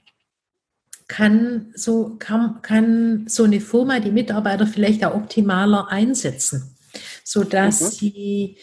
[1.08, 6.76] kann so, kann, kann so eine Firma die Mitarbeiter vielleicht auch optimaler einsetzen,
[7.24, 7.88] sodass mhm.
[7.88, 8.58] sie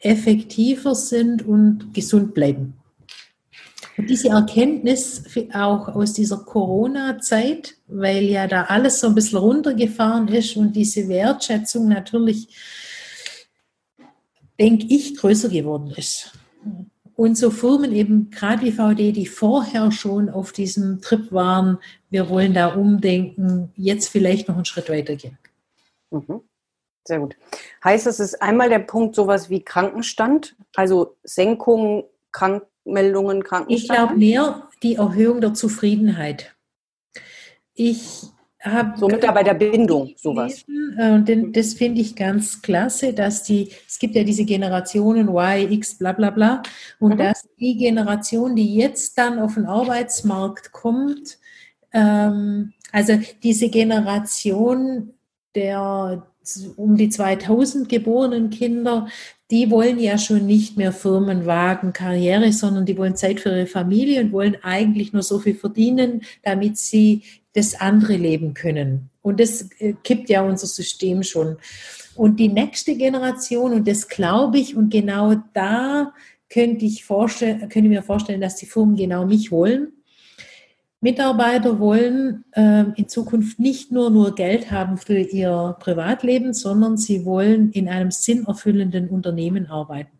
[0.00, 2.74] effektiver sind und gesund bleiben.
[3.96, 10.28] Und diese Erkenntnis auch aus dieser Corona-Zeit, weil ja da alles so ein bisschen runtergefahren
[10.28, 12.48] ist und diese Wertschätzung natürlich,
[14.58, 16.32] denke ich, größer geworden ist.
[17.14, 21.76] Und so Firmen eben, gerade wie VD, die vorher schon auf diesem Trip waren,
[22.08, 25.36] wir wollen da umdenken, jetzt vielleicht noch einen Schritt weitergehen.
[26.10, 26.40] Mhm.
[27.04, 27.36] Sehr gut.
[27.82, 33.82] Heißt das, ist einmal der Punkt sowas wie Krankenstand, also Senkung, Krankmeldungen, Krankenstand?
[33.82, 36.54] Ich glaube mehr die Erhöhung der Zufriedenheit.
[37.74, 38.24] Ich
[38.62, 40.64] habe so Mitarbeiterbindung, sowas.
[40.98, 45.72] Äh, und das finde ich ganz klasse, dass die, es gibt ja diese Generationen Y,
[45.72, 46.62] X, bla bla bla,
[46.98, 47.18] und mhm.
[47.18, 51.38] dass die Generation, die jetzt dann auf den Arbeitsmarkt kommt,
[51.92, 55.14] ähm, also diese Generation
[55.54, 56.29] der
[56.76, 59.08] um die 2000 geborenen Kinder,
[59.50, 64.20] die wollen ja schon nicht mehr Firmenwagen, Karriere, sondern die wollen Zeit für ihre Familie
[64.20, 67.22] und wollen eigentlich nur so viel verdienen, damit sie
[67.52, 69.10] das andere leben können.
[69.22, 71.56] Und das äh, kippt ja unser System schon.
[72.14, 76.12] Und die nächste Generation, und das glaube ich, und genau da
[76.48, 79.92] könnte ich, könnte ich mir vorstellen, dass die Firmen genau mich wollen.
[81.00, 87.24] Mitarbeiter wollen äh, in Zukunft nicht nur nur Geld haben für ihr Privatleben, sondern sie
[87.24, 90.18] wollen in einem sinnerfüllenden Unternehmen arbeiten.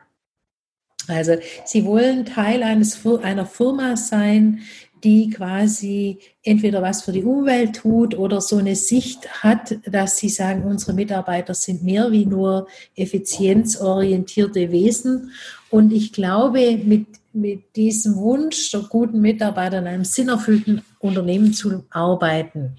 [1.06, 4.60] Also sie wollen Teil eines, einer Firma sein,
[5.04, 10.28] die quasi entweder was für die Umwelt tut oder so eine Sicht hat, dass sie
[10.28, 15.32] sagen, unsere Mitarbeiter sind mehr wie nur effizienzorientierte Wesen.
[15.70, 21.84] Und ich glaube, mit, mit diesem Wunsch der guten Mitarbeiter in einem sinnerfüllten Unternehmen zu
[21.90, 22.76] arbeiten,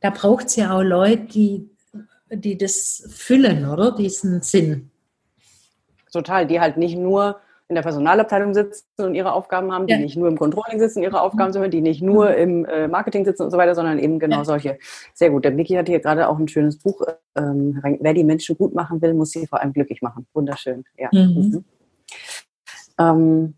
[0.00, 1.70] da braucht es ja auch Leute, die,
[2.30, 3.92] die das füllen, oder?
[3.92, 4.90] Diesen Sinn.
[6.12, 10.00] Total, die halt nicht nur in der Personalabteilung sitzen und ihre Aufgaben haben, die ja.
[10.00, 13.44] nicht nur im Controlling sitzen, ihre Aufgaben sind, die nicht nur im äh, Marketing sitzen
[13.44, 14.44] und so weiter, sondern eben genau ja.
[14.44, 14.78] solche.
[15.14, 15.44] Sehr gut.
[15.44, 17.00] Der Vicky hat hier gerade auch ein schönes Buch.
[17.36, 20.26] Ähm, wer die Menschen gut machen will, muss sie vor allem glücklich machen.
[20.34, 20.82] Wunderschön.
[20.98, 21.10] Ja.
[21.12, 21.20] Mhm.
[21.20, 21.64] Mhm.
[22.98, 23.54] Ähm,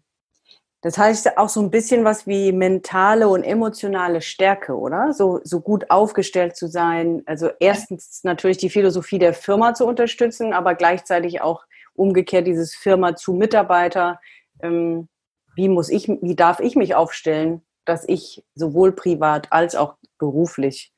[0.82, 5.12] das heißt auch so ein bisschen was wie mentale und emotionale Stärke, oder?
[5.12, 7.22] So, so gut aufgestellt zu sein.
[7.24, 11.64] Also erstens natürlich die Philosophie der Firma zu unterstützen, aber gleichzeitig auch
[11.94, 14.20] umgekehrt dieses Firma zu Mitarbeiter.
[14.60, 15.08] Ähm,
[15.54, 20.92] wie muss ich, wie darf ich mich aufstellen, dass ich sowohl privat als auch beruflich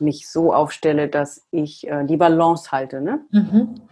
[0.00, 3.20] mich so aufstelle, dass ich äh, die Balance halte, ne?
[3.30, 3.82] Mhm.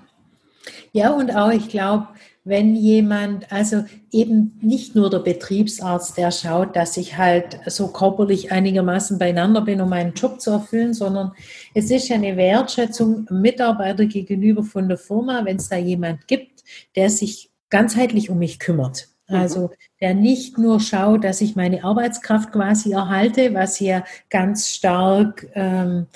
[0.92, 2.08] Ja, und auch, ich glaube,
[2.46, 8.52] wenn jemand, also eben nicht nur der Betriebsarzt, der schaut, dass ich halt so körperlich
[8.52, 11.32] einigermaßen beieinander bin, um meinen Job zu erfüllen, sondern
[11.74, 16.62] es ist eine Wertschätzung Mitarbeiter gegenüber von der Firma, wenn es da jemand gibt,
[16.94, 19.08] der sich ganzheitlich um mich kümmert.
[19.28, 19.36] Mhm.
[19.36, 25.48] Also der nicht nur schaut, dass ich meine Arbeitskraft quasi erhalte, was ja ganz stark
[25.54, 26.06] ähm,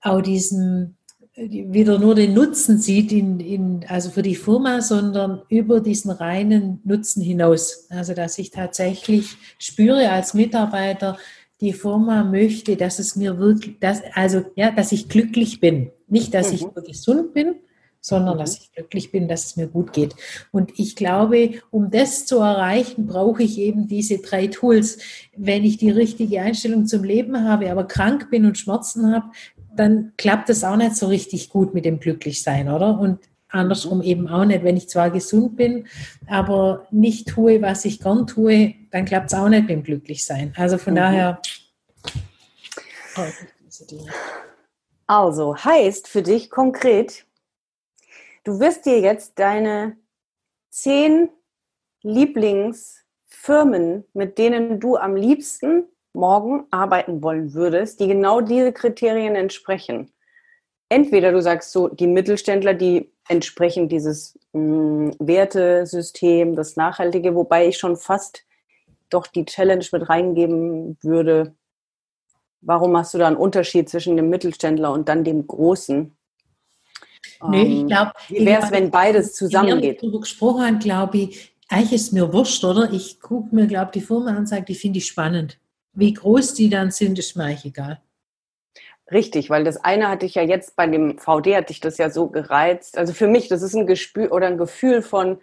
[0.00, 0.96] auch diesen
[1.34, 6.80] wieder nur den Nutzen sieht, in, in, also für die Firma, sondern über diesen reinen
[6.84, 7.86] Nutzen hinaus.
[7.90, 11.18] Also dass ich tatsächlich spüre als Mitarbeiter,
[11.62, 15.90] die Firma möchte, dass es mir wirklich, dass, also ja, dass ich glücklich bin.
[16.08, 16.54] Nicht, dass mhm.
[16.54, 17.54] ich nur gesund bin,
[18.02, 18.40] sondern mhm.
[18.40, 20.14] dass ich glücklich bin, dass es mir gut geht.
[20.50, 24.98] Und ich glaube, um das zu erreichen, brauche ich eben diese drei Tools.
[25.36, 29.26] Wenn ich die richtige Einstellung zum Leben habe, aber krank bin und Schmerzen habe,
[29.76, 32.98] dann klappt es auch nicht so richtig gut mit dem Glücklichsein, oder?
[32.98, 34.04] Und andersrum mhm.
[34.04, 34.64] eben auch nicht.
[34.64, 35.86] Wenn ich zwar gesund bin,
[36.26, 40.52] aber nicht tue, was ich gern tue, dann klappt es auch nicht mit dem Glücklichsein.
[40.56, 40.98] Also von mhm.
[40.98, 41.42] daher.
[45.06, 47.26] Also heißt für dich konkret,
[48.44, 49.96] du wirst dir jetzt deine
[50.70, 51.28] zehn
[52.02, 60.12] Lieblingsfirmen, mit denen du am liebsten morgen arbeiten wollen würdest, die genau diese Kriterien entsprechen.
[60.88, 67.68] Entweder du sagst so, die Mittelständler, die entsprechen dieses mh, hm, Wertesystem, das Nachhaltige, wobei
[67.68, 68.44] ich schon fast
[69.08, 71.54] doch die Challenge mit reingeben würde.
[72.60, 76.16] Warum hast du da einen Unterschied zwischen dem Mittelständler und dann dem Großen?
[77.48, 78.12] Nee, ich ähm, glaube.
[78.28, 80.00] Wie wäre es, wenn beides zusammengeht?
[80.00, 82.92] Gesprochen glaube ich, eigentlich ist mir wurscht, oder?
[82.92, 85.58] Ich gucke mir, glaube ich, die Firma an und sage, die finde ich spannend.
[85.92, 88.00] Wie groß die dann sind, ist mir egal.
[89.10, 92.08] Richtig, weil das eine hatte ich ja jetzt bei dem VD, hatte ich das ja
[92.08, 92.96] so gereizt.
[92.96, 95.38] Also für mich, das ist ein Gespür oder ein Gefühl von,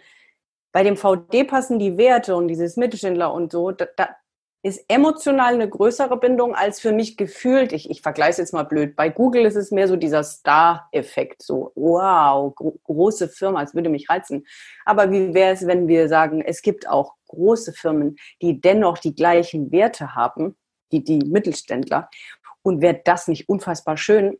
[0.72, 4.10] bei dem VD passen die Werte und dieses Mittelständler und so, da, da,
[4.62, 7.72] ist emotional eine größere Bindung als für mich gefühlt.
[7.72, 8.95] Ich, ich vergleiche es jetzt mal blöd.
[8.95, 13.89] Bei Google ist es mehr so dieser Star-Effekt, so wow, gro große Firma, als würde
[13.89, 14.45] mich reizen.
[14.84, 19.15] Aber wie wäre es, wenn wir sagen, es gibt auch große Firmen, die dennoch die
[19.15, 20.57] gleichen Werte haben,
[20.91, 22.09] wie die Mittelständler?
[22.61, 24.38] Und wäre das nicht unfassbar schön,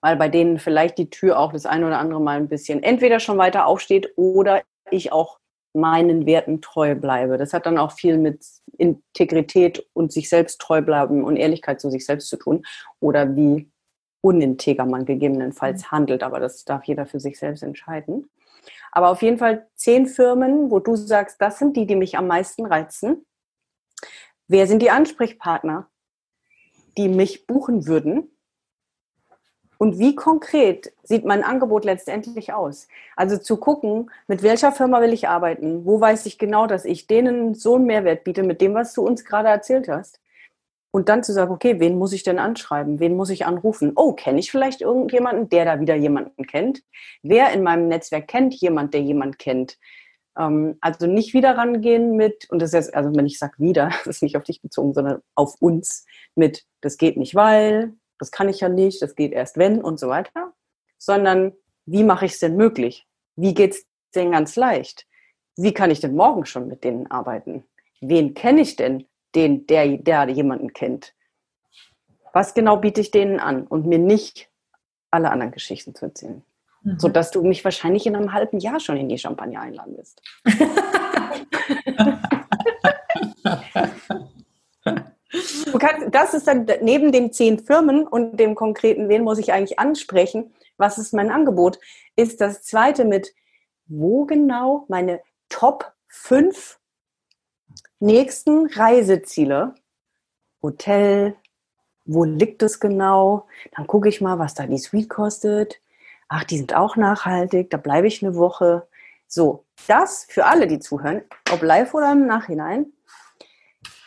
[0.00, 3.18] weil bei denen vielleicht die Tür auch das eine oder andere Mal ein bisschen entweder
[3.18, 5.38] schon weiter aufsteht oder ich auch
[5.76, 7.36] meinen Werten treu bleibe.
[7.36, 8.44] Das hat dann auch viel mit
[8.78, 12.64] Integrität und sich selbst treu bleiben und Ehrlichkeit zu sich selbst zu tun
[13.00, 13.70] oder wie
[14.22, 15.90] uninteger man gegebenenfalls mhm.
[15.90, 16.22] handelt.
[16.22, 18.28] Aber das darf jeder für sich selbst entscheiden.
[18.96, 22.28] Aber auf jeden Fall zehn Firmen, wo du sagst, das sind die, die mich am
[22.28, 23.26] meisten reizen.
[24.48, 25.90] Wer sind die Ansprechpartner,
[26.96, 28.34] die mich buchen würden?
[29.76, 32.88] Und wie konkret sieht mein Angebot letztendlich aus?
[33.16, 35.84] Also zu gucken, mit welcher Firma will ich arbeiten?
[35.84, 39.02] Wo weiß ich genau, dass ich denen so einen Mehrwert biete mit dem, was du
[39.02, 40.20] uns gerade erzählt hast?
[40.96, 43.00] Und dann zu sagen, okay, wen muss ich denn anschreiben?
[43.00, 43.92] Wen muss ich anrufen?
[43.96, 46.82] Oh, kenne ich vielleicht irgendjemanden, der da wieder jemanden kennt?
[47.22, 49.76] Wer in meinem Netzwerk kennt jemand, der jemand kennt?
[50.38, 53.90] Ähm, also nicht wieder rangehen mit, und das ist jetzt, also wenn ich sage wieder,
[54.06, 58.30] das ist nicht auf dich bezogen, sondern auf uns mit, das geht nicht, weil, das
[58.30, 60.54] kann ich ja nicht, das geht erst wenn und so weiter,
[60.96, 61.52] sondern
[61.84, 63.06] wie mache ich es denn möglich?
[63.34, 65.06] Wie geht es denn ganz leicht?
[65.56, 67.64] Wie kann ich denn morgen schon mit denen arbeiten?
[68.00, 69.06] Wen kenne ich denn,
[69.36, 71.14] den, der, der jemanden kennt?
[72.32, 74.50] Was genau biete ich denen an und mir nicht
[75.10, 76.42] alle anderen Geschichten zu erzählen?
[76.82, 76.98] Mhm.
[76.98, 80.22] Sodass du mich wahrscheinlich in einem halben Jahr schon in die Champagner einladen wirst.
[85.78, 89.78] Kannst, das ist dann neben den zehn Firmen und dem konkreten, wen muss ich eigentlich
[89.78, 91.78] ansprechen, was ist mein Angebot,
[92.16, 93.34] ist das zweite mit,
[93.86, 96.78] wo genau meine Top 5
[98.00, 99.74] nächsten Reiseziele,
[100.62, 101.36] Hotel,
[102.04, 105.80] wo liegt es genau, dann gucke ich mal, was da die Suite kostet.
[106.28, 108.88] Ach, die sind auch nachhaltig, da bleibe ich eine Woche.
[109.28, 111.22] So, das für alle, die zuhören,
[111.52, 112.92] ob live oder im Nachhinein,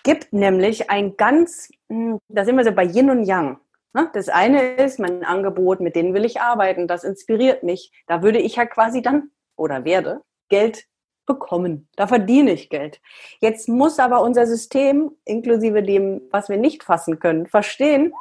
[0.03, 3.59] gibt nämlich ein ganz, hm, da sind wir so bei Yin und Yang.
[3.93, 4.09] Ne?
[4.13, 7.91] Das eine ist mein Angebot, mit denen will ich arbeiten, das inspiriert mich.
[8.07, 10.85] Da würde ich ja quasi dann oder werde Geld
[11.29, 11.87] bekommen.
[11.95, 12.99] Da verdiene ich Geld.
[13.39, 18.13] Jetzt muss aber unser System, inklusive dem, was wir nicht fassen können, verstehen,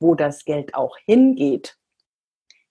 [0.00, 1.76] wo das Geld auch hingeht.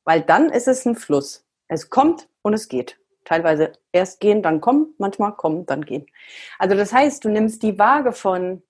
[0.06, 1.46] Weil dann ist es ein Fluss.
[1.68, 6.06] Es kommt und es geht teilweise erst gehen, dann kommen, manchmal kommen, dann gehen.
[6.58, 8.64] Also das heißt, du nimmst die Waage von,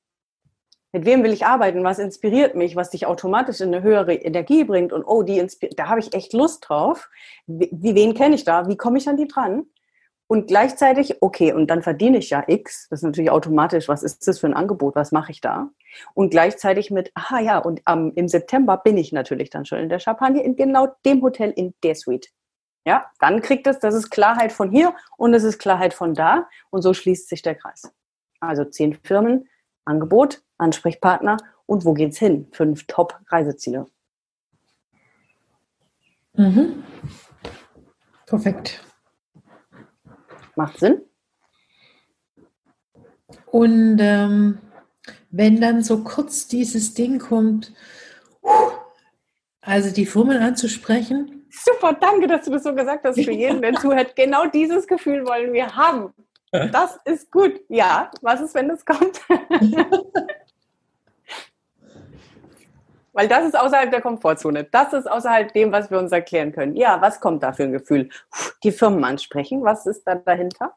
[0.91, 4.63] mit wem will ich arbeiten, was inspiriert mich, was dich automatisch in eine höhere Energie
[4.63, 5.45] bringt und oh, die
[5.77, 7.09] da habe ich echt Lust drauf.
[7.47, 8.67] Wie, wen kenne ich da?
[8.67, 9.65] Wie komme ich an die dran?
[10.31, 14.25] Und gleichzeitig, okay, und dann verdiene ich ja X, das ist natürlich automatisch, was ist
[14.25, 15.67] das für ein Angebot, was mache ich da?
[16.13, 19.89] Und gleichzeitig mit, aha ja, und ähm, im September bin ich natürlich dann schon in
[19.89, 22.29] der Champagne, in genau dem Hotel, in der Suite.
[22.85, 26.47] Ja, dann kriegt es, das ist Klarheit von hier und es ist Klarheit von da
[26.69, 27.91] und so schließt sich der Kreis.
[28.39, 29.49] Also zehn Firmen,
[29.83, 32.47] Angebot, Ansprechpartner und wo geht's hin?
[32.53, 33.85] Fünf Top-Reiseziele.
[36.35, 36.85] Mhm.
[38.27, 38.81] Perfekt.
[40.55, 41.01] Macht Sinn?
[43.47, 44.59] Und ähm,
[45.29, 47.73] wenn dann so kurz dieses Ding kommt,
[49.61, 53.73] also die Firmen anzusprechen, Super, danke, dass du das so gesagt hast für jeden, der
[53.73, 54.15] zuhört.
[54.15, 56.13] Genau dieses Gefühl wollen wir haben.
[56.51, 57.61] Das ist gut.
[57.69, 59.21] Ja, was ist, wenn das kommt?
[63.21, 64.63] Weil das ist außerhalb der Komfortzone.
[64.63, 66.75] Das ist außerhalb dem, was wir uns erklären können.
[66.75, 68.09] Ja, was kommt da für ein Gefühl?
[68.63, 69.63] Die Firmen ansprechen.
[69.63, 70.75] Was ist da dahinter?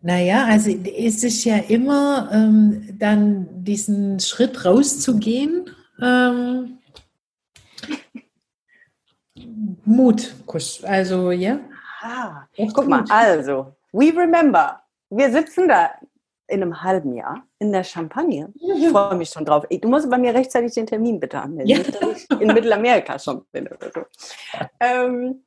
[0.00, 5.70] Naja, also ist es ja immer ähm, dann diesen Schritt rauszugehen
[6.02, 6.78] ähm,
[9.84, 10.34] Mut,
[10.82, 11.60] also ja.
[12.00, 15.90] Ah, guck mal, also, we remember, wir sitzen da
[16.50, 18.52] in einem halben Jahr in der Champagne.
[18.54, 19.64] Ich freue mich schon drauf.
[19.70, 21.78] Du musst bei mir rechtzeitig den Termin bitte anmelden, ja.
[21.78, 24.00] nicht, dass ich in Mittelamerika schon bin oder so.
[24.80, 25.44] Ähm,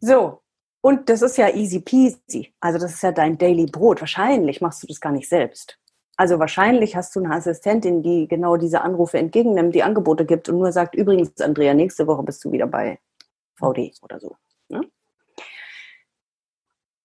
[0.00, 0.42] so,
[0.80, 2.54] und das ist ja easy peasy.
[2.60, 4.00] Also das ist ja dein Daily Brot.
[4.00, 5.78] Wahrscheinlich machst du das gar nicht selbst.
[6.16, 10.58] Also wahrscheinlich hast du eine Assistentin, die genau diese Anrufe entgegennimmt, die Angebote gibt und
[10.58, 12.98] nur sagt, übrigens, Andrea, nächste Woche bist du wieder bei
[13.54, 14.36] VD oder so.
[14.68, 14.80] Ne?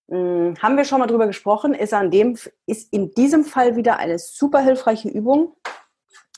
[0.09, 3.97] Hm, haben wir schon mal drüber gesprochen, ist, an dem, ist in diesem Fall wieder
[3.97, 5.55] eine super hilfreiche Übung.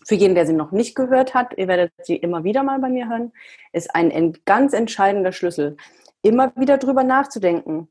[0.06, 2.90] Für jeden, der sie noch nicht gehört hat, ihr werdet sie immer wieder mal bei
[2.90, 3.34] mir hören,
[3.74, 5.78] ist ein ganz entscheidender Schlüssel.
[6.22, 7.90] Immer wieder drüber nachzudenken.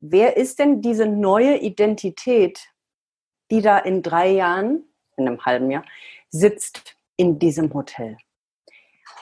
[0.00, 2.68] Wer ist denn diese neue Identität,
[3.50, 4.84] die da in drei Jahren,
[5.16, 5.84] in einem halben Jahr,
[6.30, 8.16] sitzt in diesem Hotel.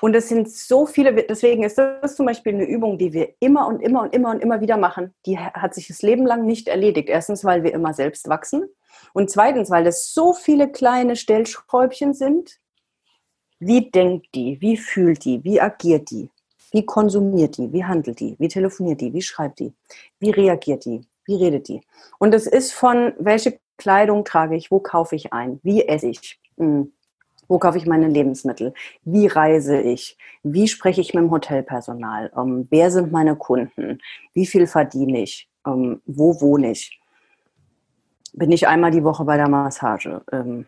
[0.01, 3.67] Und es sind so viele, deswegen ist das zum Beispiel eine Übung, die wir immer
[3.67, 5.15] und immer und immer und immer wieder machen.
[5.25, 7.09] Die hat sich das Leben lang nicht erledigt.
[7.09, 8.69] Erstens, weil wir immer selbst wachsen.
[9.13, 12.59] Und zweitens, weil das so viele kleine Stellschräubchen sind.
[13.59, 14.61] Wie denkt die?
[14.61, 15.43] Wie fühlt die?
[15.43, 16.31] Wie agiert die?
[16.73, 17.73] Wie konsumiert die?
[17.73, 18.37] Wie handelt die?
[18.39, 19.15] Wie telefoniert die?
[19.15, 19.73] Wie schreibt die?
[20.19, 21.07] Wie reagiert die?
[21.25, 21.81] Wie redet die?
[22.19, 24.71] Und es ist von, welche Kleidung trage ich?
[24.71, 25.61] Wo kaufe ich ein?
[25.63, 26.39] Wie esse ich?
[26.59, 26.93] Hm.
[27.49, 28.75] Wo kaufe ich meine Lebensmittel?
[29.05, 30.19] Wie reise ich?
[30.43, 32.33] Wie spreche ich mit dem Hotelpersonal?
[32.37, 34.01] Ähm, wer sind meine Kunden?
[34.35, 35.49] Wie viel verdiene ich?
[35.67, 37.01] Ähm, wo wohne ich?
[38.33, 40.23] Bin ich einmal die Woche bei der Massage?
[40.33, 40.67] Ähm,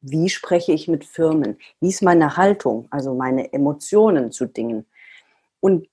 [0.00, 1.56] wie spreche ich mit Firmen?
[1.80, 4.86] Wie ist meine Haltung, also meine Emotionen zu Dingen?
[5.60, 5.88] Und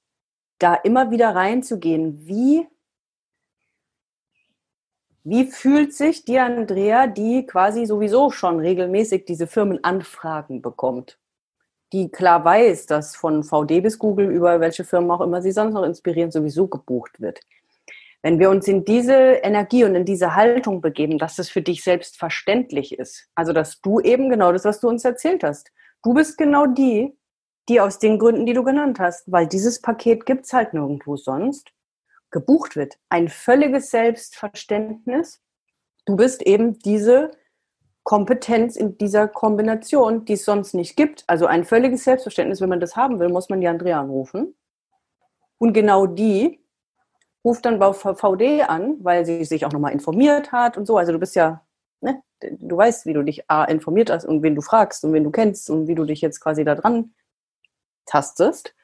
[0.59, 2.67] da immer wieder reinzugehen, wie,
[5.23, 11.17] wie fühlt sich die Andrea, die quasi sowieso schon regelmäßig diese Firmenanfragen bekommt?
[11.93, 15.73] Die klar weiß, dass von VD bis Google über welche Firmen auch immer sie sonst
[15.73, 17.39] noch inspirieren, sowieso gebucht wird.
[18.21, 21.83] Wenn wir uns in diese Energie und in diese Haltung begeben, dass es für dich
[21.83, 25.71] selbstverständlich ist, also dass du eben genau das, was du uns erzählt hast,
[26.03, 27.15] du bist genau die,
[27.69, 31.15] die aus den Gründen, die du genannt hast, weil dieses Paket gibt es halt nirgendwo
[31.15, 31.71] sonst,
[32.33, 32.97] gebucht wird.
[33.07, 35.41] Ein völliges Selbstverständnis.
[36.05, 37.31] Du bist eben diese
[38.03, 41.23] Kompetenz in dieser Kombination, die es sonst nicht gibt.
[41.27, 44.55] Also ein völliges Selbstverständnis, wenn man das haben will, muss man die Andrea anrufen.
[45.57, 46.59] Und genau die
[47.45, 50.97] ruft dann bei VD an, weil sie sich auch nochmal informiert hat und so.
[50.97, 51.65] Also du bist ja,
[52.01, 55.23] ne, du weißt, wie du dich A, informiert hast und wen du fragst und wen
[55.23, 57.13] du kennst und wie du dich jetzt quasi da dran
[58.05, 58.75] tastest.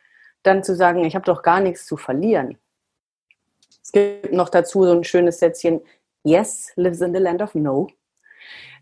[0.44, 2.58] Dann zu sagen, ich habe doch gar nichts zu verlieren.
[3.90, 5.82] Es gibt noch dazu so ein schönes Sätzchen,
[6.24, 7.88] Yes lives in the land of no.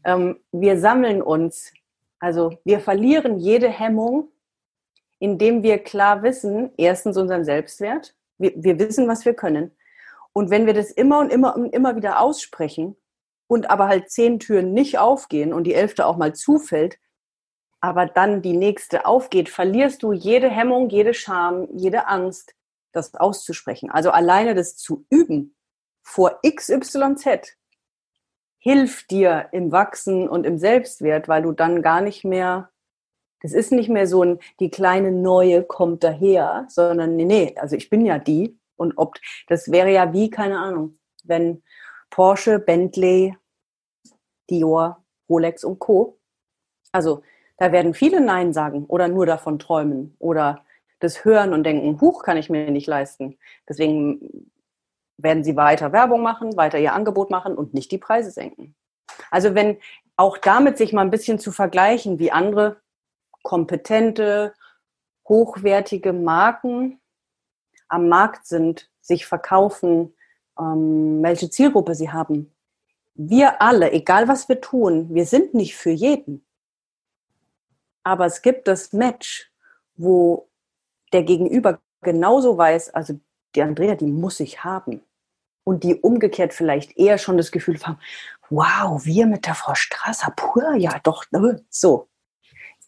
[0.04, 1.72] Ähm, wir sammeln uns,
[2.20, 4.30] also wir verlieren jede Hemmung,
[5.20, 9.72] indem wir klar wissen, erstens unseren Selbstwert, wir, wir wissen, was wir können.
[10.34, 12.98] Und wenn wir das immer und immer und immer wieder aussprechen
[13.48, 17.00] und aber halt zehn Türen nicht aufgehen und die elfte auch mal zufällt,
[17.80, 22.57] aber dann die nächste aufgeht, verlierst du jede Hemmung, jede Scham, jede Angst,
[22.92, 23.92] das auszusprechen.
[23.92, 25.56] Also alleine das zu üben
[26.04, 27.58] vor XYZ
[28.60, 32.70] hilft dir im Wachsen und im Selbstwert, weil du dann gar nicht mehr
[33.42, 37.76] das ist nicht mehr so ein, die kleine Neue kommt daher, sondern nee, nee, also
[37.76, 38.60] ich bin ja die.
[38.76, 39.16] Und ob,
[39.48, 41.64] das wäre ja wie, keine Ahnung, wenn
[42.10, 43.36] Porsche, Bentley,
[44.50, 46.20] Dior, Rolex und Co.
[46.92, 47.22] Also
[47.58, 50.64] da werden viele Nein sagen oder nur davon träumen oder
[51.00, 53.38] das hören und denken, Huch, kann ich mir nicht leisten.
[53.68, 54.52] Deswegen
[55.18, 58.76] werden sie weiter Werbung machen, weiter ihr Angebot machen und nicht die Preise senken.
[59.32, 59.78] Also wenn
[60.16, 62.82] auch damit sich mal ein bisschen zu vergleichen, wie andere
[63.44, 64.54] kompetente,
[65.28, 67.00] hochwertige Marken
[67.88, 70.14] am Markt sind, sich verkaufen,
[70.60, 72.54] ähm, welche Zielgruppe sie haben.
[73.14, 76.46] Wir alle, egal was wir tun, wir sind nicht für jeden.
[78.04, 79.52] Aber es gibt das Match,
[79.96, 80.48] wo
[81.14, 83.20] der Gegenüber genauso weiß, also
[83.56, 85.02] die Andrea, die muss ich haben.
[85.64, 88.00] Und die umgekehrt vielleicht eher schon das Gefühl haben,
[88.50, 92.08] wow, wir mit der Frau Strasser, pur, ja doch, ne, so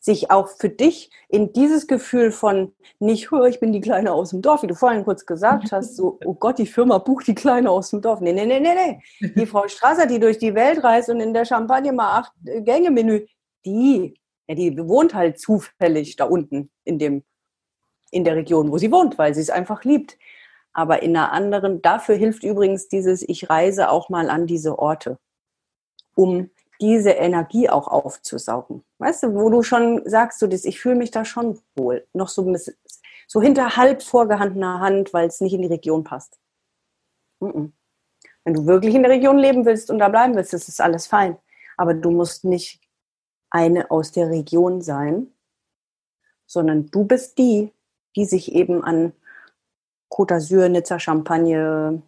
[0.02, 4.42] sich auch für dich in dieses Gefühl von nicht, ich bin die Kleine aus dem
[4.42, 7.70] Dorf, wie du vorhin kurz gesagt hast, so, oh Gott, die Firma bucht die Kleine
[7.70, 8.22] aus dem Dorf.
[8.22, 9.32] Nee, nee, nee, nee, nee.
[9.36, 12.92] Die Frau Strasser, die durch die Welt reist und in der Champagne mal acht Gänge
[12.92, 13.26] Menü,
[13.66, 14.16] die,
[14.48, 17.24] ja, die wohnt halt zufällig da unten in dem,
[18.12, 20.18] in der Region, wo sie wohnt, weil sie es einfach liebt.
[20.74, 25.18] Aber in einer anderen, dafür hilft übrigens dieses, ich reise auch mal an diese Orte,
[26.16, 26.50] um
[26.82, 28.84] diese Energie auch aufzusaugen.
[29.00, 32.08] Weißt du, wo du schon sagst, du das, ich fühle mich da schon wohl.
[32.14, 32.56] Noch so,
[33.28, 36.40] so hinter halb vorgehandener Hand, weil es nicht in die Region passt.
[37.40, 37.74] Wenn
[38.46, 41.38] du wirklich in der Region leben willst und da bleiben willst, ist das alles fein.
[41.78, 42.82] Aber du musst nicht
[43.50, 45.34] eine aus der Region sein,
[46.46, 47.74] sondern du bist die,
[48.20, 49.14] die sich eben an
[50.10, 52.02] Côte d'Azur, Nizza, Champagne,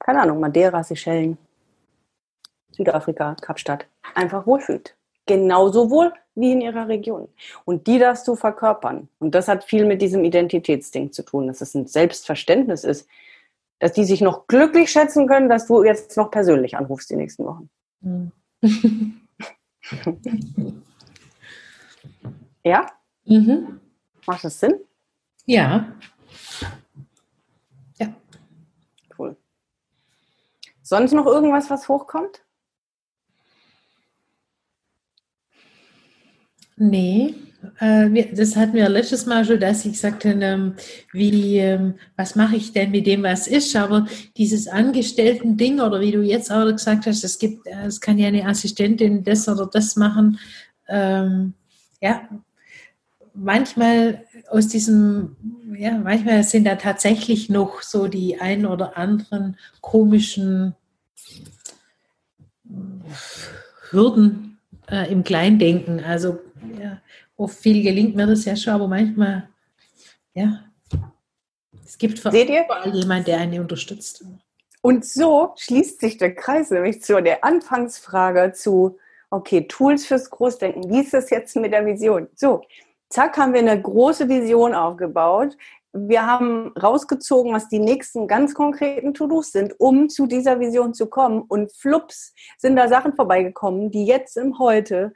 [0.00, 1.38] keine Ahnung, Madeira, Seychellen,
[2.72, 4.96] Südafrika, Kapstadt, einfach wohlfühlt.
[5.26, 7.28] Genauso wohl wie in ihrer Region.
[7.64, 9.08] Und die darfst du verkörpern.
[9.20, 13.08] Und das hat viel mit diesem Identitätsding zu tun, dass es ein Selbstverständnis ist,
[13.78, 17.44] dass die sich noch glücklich schätzen können, dass du jetzt noch persönlich anrufst die nächsten
[17.44, 17.70] Wochen.
[18.00, 18.32] Mhm.
[22.64, 22.86] ja?
[23.24, 23.80] Mhm.
[24.26, 24.74] Macht das Sinn?
[25.46, 25.92] Ja.
[27.98, 28.14] Ja.
[29.16, 29.36] Cool.
[30.82, 32.42] Sonst noch irgendwas, was hochkommt?
[36.78, 37.34] Nee,
[37.80, 40.74] äh, das hatten wir letztes Mal schon, dass ich gesagt habe, ähm,
[41.12, 43.74] wie, ähm, was mache ich denn mit dem, was ist?
[43.76, 44.06] Aber
[44.36, 48.28] dieses Angestellten-Ding oder wie du jetzt auch gesagt hast, es gibt, äh, es kann ja
[48.28, 50.38] eine Assistentin das oder das machen.
[50.88, 51.54] Ähm,
[52.02, 52.28] ja,
[53.36, 55.36] manchmal aus diesem,
[55.76, 60.74] ja, manchmal sind da tatsächlich noch so die ein oder anderen komischen
[63.90, 64.58] Hürden
[64.90, 66.02] äh, im Kleindenken.
[66.02, 66.38] Also
[66.80, 67.00] ja,
[67.36, 69.48] oft viel gelingt mir das ja schon, aber manchmal,
[70.34, 70.64] ja,
[71.84, 74.24] es gibt vor allem jemand, der einen unterstützt.
[74.82, 78.98] Und so schließt sich der Kreis nämlich zu der Anfangsfrage zu,
[79.30, 80.90] okay, Tools fürs Großdenken.
[80.90, 82.28] Wie ist das jetzt mit der Vision?
[82.34, 82.62] So,
[83.16, 85.56] zack, haben wir eine große Vision aufgebaut.
[85.94, 91.06] Wir haben rausgezogen, was die nächsten ganz konkreten To-Dos sind, um zu dieser Vision zu
[91.06, 91.40] kommen.
[91.48, 95.14] Und flups sind da Sachen vorbeigekommen, die jetzt im Heute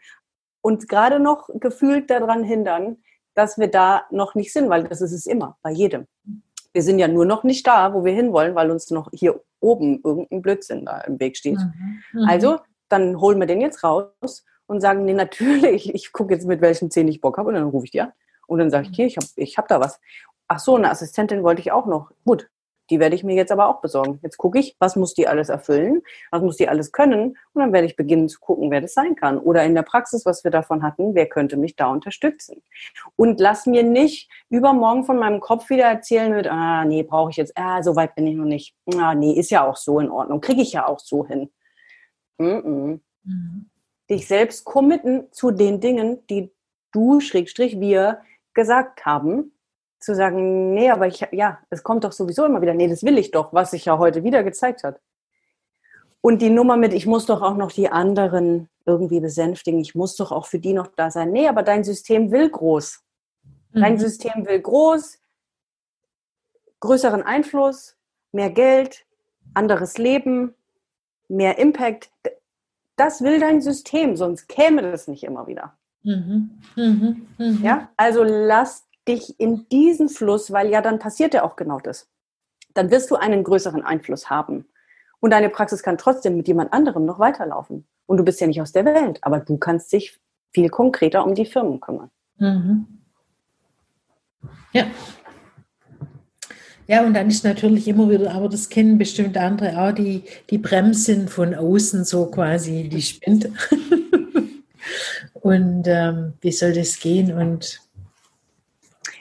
[0.62, 2.96] uns gerade noch gefühlt daran hindern,
[3.34, 6.06] dass wir da noch nicht sind, weil das ist es immer, bei jedem.
[6.72, 10.00] Wir sind ja nur noch nicht da, wo wir hinwollen, weil uns noch hier oben
[10.02, 11.58] irgendein Blödsinn da im Weg steht.
[11.58, 12.02] Mhm.
[12.14, 12.24] Mhm.
[12.26, 16.60] Also, dann holen wir den jetzt raus und sagen, nee, natürlich, ich gucke jetzt, mit
[16.60, 18.12] welchen Zähnen ich Bock habe und dann rufe ich die an.
[18.46, 20.00] Und dann sage ich, hier, ich habe ich hab da was.
[20.46, 22.12] Ach so, eine Assistentin wollte ich auch noch.
[22.24, 22.48] Gut,
[22.88, 24.20] die werde ich mir jetzt aber auch besorgen.
[24.22, 27.72] Jetzt gucke ich, was muss die alles erfüllen, was muss die alles können und dann
[27.72, 29.38] werde ich beginnen zu gucken, wer das sein kann.
[29.38, 32.62] Oder in der Praxis, was wir davon hatten, wer könnte mich da unterstützen.
[33.16, 37.36] Und lass mir nicht übermorgen von meinem Kopf wieder erzählen mit, ah, nee, brauche ich
[37.36, 38.76] jetzt, ah, so weit bin ich noch nicht.
[38.96, 41.50] Ah, nee, ist ja auch so in Ordnung, kriege ich ja auch so hin.
[42.38, 43.00] Mm -mm.
[43.24, 43.70] Mhm.
[44.10, 46.50] Dich selbst committen zu den Dingen, die
[46.92, 48.20] du, Schrägstrich, wir
[48.52, 49.52] gesagt haben
[50.00, 53.18] zu sagen, nee, aber ich, ja, es kommt doch sowieso immer wieder, nee, das will
[53.18, 54.98] ich doch, was sich ja heute wieder gezeigt hat.
[56.22, 60.16] Und die Nummer mit, ich muss doch auch noch die anderen irgendwie besänftigen, ich muss
[60.16, 61.30] doch auch für die noch da sein.
[61.30, 63.02] Nee, aber dein System will groß.
[63.72, 63.98] Dein mhm.
[63.98, 65.18] System will groß,
[66.80, 67.96] größeren Einfluss,
[68.32, 69.06] mehr Geld,
[69.54, 70.54] anderes Leben,
[71.28, 72.10] mehr Impact.
[73.00, 75.72] Das will dein System, sonst käme das nicht immer wieder.
[76.02, 76.50] Mhm.
[76.76, 77.26] Mhm.
[77.38, 77.60] Mhm.
[77.62, 82.10] Ja, also lass dich in diesen Fluss, weil ja dann passiert ja auch genau das.
[82.74, 84.66] Dann wirst du einen größeren Einfluss haben.
[85.18, 87.86] Und deine Praxis kann trotzdem mit jemand anderem noch weiterlaufen.
[88.04, 90.20] Und du bist ja nicht aus der Welt, aber du kannst dich
[90.52, 92.10] viel konkreter um die Firmen kümmern.
[92.36, 92.86] Mhm.
[94.72, 94.84] Ja.
[96.90, 100.58] Ja, und dann ist natürlich immer wieder, aber das kennen bestimmt andere auch, die, die
[100.58, 103.48] Bremsen von außen so quasi, die spinnt.
[105.34, 107.32] und ähm, wie soll das gehen?
[107.32, 107.80] Und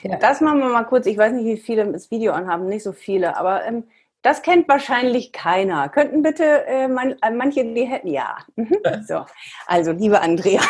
[0.02, 0.16] ja.
[0.16, 1.06] Das machen wir mal kurz.
[1.06, 3.84] Ich weiß nicht, wie viele das Video anhaben, nicht so viele, aber ähm,
[4.22, 5.88] das kennt wahrscheinlich keiner.
[5.90, 8.38] Könnten bitte äh, man, äh, manche die hätten, ja.
[8.56, 8.78] Mhm.
[9.06, 9.24] so,
[9.68, 10.62] also liebe Andrea,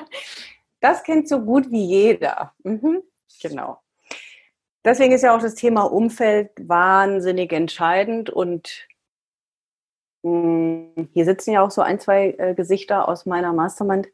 [0.80, 2.54] das kennt so gut wie jeder.
[2.62, 3.02] Mhm.
[3.42, 3.82] Genau.
[4.84, 8.88] Deswegen ist ja auch das Thema Umfeld wahnsinnig entscheidend und
[10.22, 14.08] mh, hm, hier sitzen ja auch so ein, zwei äh, Gesichter aus meiner Mastermind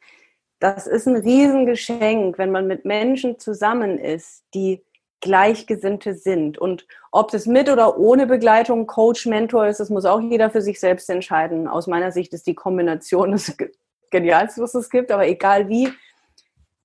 [0.59, 4.83] das ist ein Riesengeschenk, wenn man mit Menschen zusammen ist, die
[5.21, 6.59] Gleichgesinnte sind.
[6.59, 10.63] Und ob das mit oder ohne Begleitung, Coach, Mentor ist, das muss auch jeder für
[10.63, 11.69] sich selbst entscheiden.
[11.69, 13.55] Aus meiner Sicht ist die Kombination das
[14.11, 15.93] Genialste, was es gibt, aber egal wie,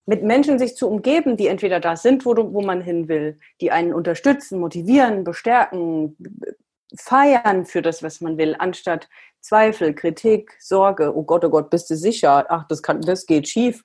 [0.06, 3.72] mit Menschen sich zu umgeben, die entweder da sind, wo, wo man hin will, die
[3.72, 6.18] einen unterstützen, motivieren, bestärken,
[6.98, 9.08] feiern für das, was man will, anstatt
[9.40, 12.46] Zweifel, Kritik, Sorge, oh Gott, oh Gott, bist du sicher?
[12.50, 13.84] Ach, das, kann, das geht schief,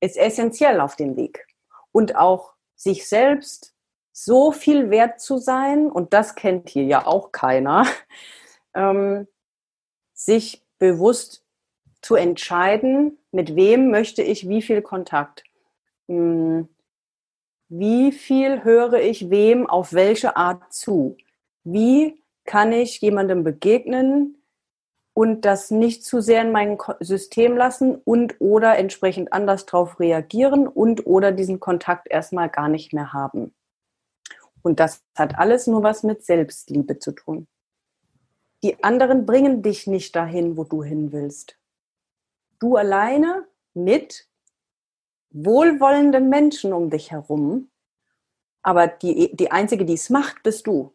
[0.00, 1.46] ist essentiell auf dem Weg.
[1.92, 3.74] Und auch sich selbst
[4.12, 7.86] so viel wert zu sein, und das kennt hier ja auch keiner,
[8.74, 9.28] ähm,
[10.12, 11.44] sich bewusst
[12.02, 15.44] zu entscheiden, mit wem möchte ich wie viel Kontakt.
[16.08, 16.68] Hm,
[17.68, 21.16] wie viel höre ich wem auf welche Art zu?
[21.62, 24.40] Wie kann ich jemandem begegnen,
[25.20, 30.66] und das nicht zu sehr in mein System lassen und oder entsprechend anders darauf reagieren
[30.66, 33.54] und oder diesen Kontakt erstmal gar nicht mehr haben.
[34.62, 37.48] Und das hat alles nur was mit Selbstliebe zu tun.
[38.62, 41.58] Die anderen bringen dich nicht dahin, wo du hin willst.
[42.60, 44.28] Du alleine mit
[45.30, 47.70] wohlwollenden Menschen um dich herum,
[48.62, 50.94] aber die, die Einzige, die es macht, bist du.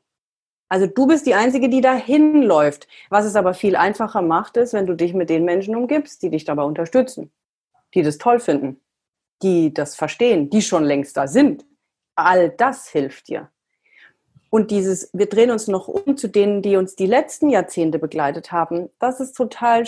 [0.69, 2.87] Also du bist die Einzige, die dahin läuft.
[3.09, 6.29] Was es aber viel einfacher macht, ist, wenn du dich mit den Menschen umgibst, die
[6.29, 7.31] dich dabei unterstützen,
[7.93, 8.81] die das toll finden,
[9.41, 11.65] die das verstehen, die schon längst da sind.
[12.15, 13.51] All das hilft dir.
[14.49, 18.51] Und dieses, wir drehen uns noch um zu denen, die uns die letzten Jahrzehnte begleitet
[18.51, 19.85] haben, das ist total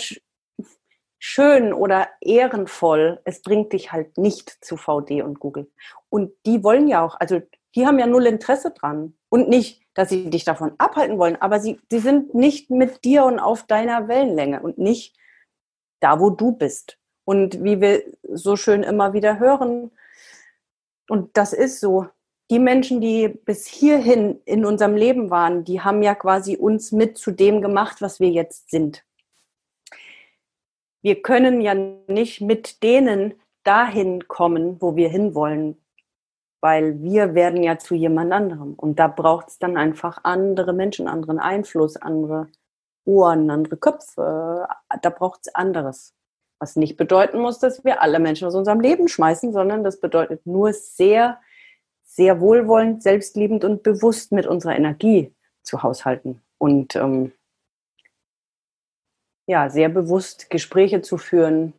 [1.18, 3.20] schön oder ehrenvoll.
[3.24, 5.70] Es bringt dich halt nicht zu VD und Google.
[6.08, 7.40] Und die wollen ja auch, also
[7.74, 9.14] die haben ja null Interesse dran.
[9.28, 13.24] Und nicht, dass sie dich davon abhalten wollen, aber sie, sie sind nicht mit dir
[13.24, 15.16] und auf deiner Wellenlänge und nicht
[16.00, 16.98] da, wo du bist.
[17.24, 19.90] Und wie wir so schön immer wieder hören,
[21.08, 22.06] Und das ist so.
[22.50, 27.18] Die Menschen, die bis hierhin in unserem Leben waren, die haben ja quasi uns mit
[27.18, 29.04] zu dem gemacht, was wir jetzt sind.
[31.02, 33.34] Wir können ja nicht mit denen
[33.64, 35.76] dahin kommen, wo wir hinwollen,
[36.60, 38.74] weil wir werden ja zu jemand anderem.
[38.74, 42.48] Und da braucht es dann einfach andere Menschen, anderen Einfluss, andere
[43.04, 44.66] Ohren, andere Köpfe.
[45.02, 46.14] Da braucht es anderes.
[46.60, 50.44] Was nicht bedeuten muss, dass wir alle Menschen aus unserem Leben schmeißen, sondern das bedeutet
[50.44, 51.38] nur sehr,
[52.02, 55.32] sehr wohlwollend, selbstliebend und bewusst mit unserer Energie
[55.62, 56.42] zu haushalten.
[56.58, 57.32] Und ähm,
[59.48, 61.72] ja, sehr bewusst Gespräche zu führen,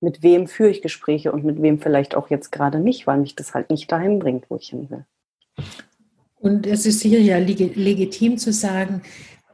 [0.00, 3.34] mit wem führe ich Gespräche und mit wem vielleicht auch jetzt gerade nicht, weil mich
[3.34, 5.04] das halt nicht dahin bringt, wo ich hin will.
[6.38, 9.02] Und es ist hier ja legitim zu sagen,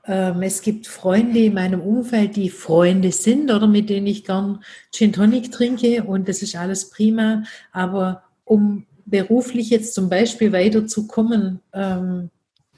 [0.05, 4.63] ähm, es gibt Freunde in meinem Umfeld, die Freunde sind oder mit denen ich gern
[4.93, 7.43] Gin Tonic trinke und das ist alles prima.
[7.73, 12.31] Aber um beruflich jetzt zum Beispiel weiterzukommen, ähm,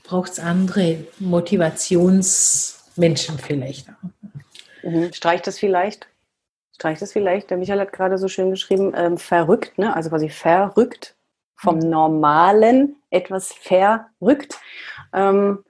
[0.05, 0.99] braucht es andere
[3.01, 3.89] Motivationsmenschen vielleicht.
[4.83, 5.13] Mhm.
[5.13, 6.11] Streicht das vielleicht?
[6.81, 7.51] streicht es vielleicht.
[7.51, 9.95] Der Michael hat gerade so schön geschrieben, ähm, verrückt, ne?
[9.95, 11.15] also quasi verrückt,
[11.55, 11.91] vom mhm.
[11.91, 14.59] Normalen etwas verrückt.
[15.13, 15.63] Ähm,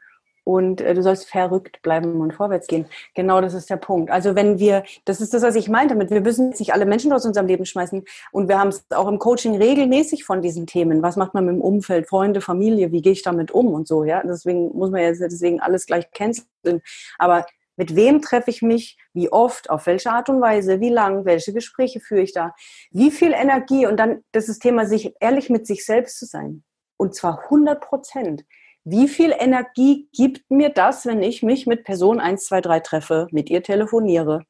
[0.44, 2.86] und äh, du sollst verrückt bleiben und vorwärts gehen.
[3.14, 4.10] Genau das ist der Punkt.
[4.10, 7.12] Also wenn wir, das ist das, was ich meinte damit, wir müssen nicht alle Menschen
[7.12, 11.02] aus unserem Leben schmeißen und wir haben es auch im Coaching regelmäßig von diesen Themen.
[11.02, 14.04] Was macht man mit dem Umfeld, Freunde, Familie, wie gehe ich damit um und so,
[14.04, 14.22] ja.
[14.24, 16.82] Deswegen muss man jetzt deswegen alles gleich canceln.
[17.18, 18.98] Aber mit wem treffe ich mich?
[19.14, 19.70] Wie oft?
[19.70, 20.80] Auf welche Art und Weise?
[20.80, 21.24] Wie lang?
[21.24, 22.54] Welche Gespräche führe ich da?
[22.90, 23.86] Wie viel Energie?
[23.86, 26.62] Und dann das ist das Thema, sich ehrlich mit sich selbst zu sein.
[26.98, 28.44] Und zwar 100 Prozent.
[28.84, 33.28] Wie viel Energie gibt mir das, wenn ich mich mit Person 1, 2, 3 treffe,
[33.30, 34.44] mit ihr telefoniere?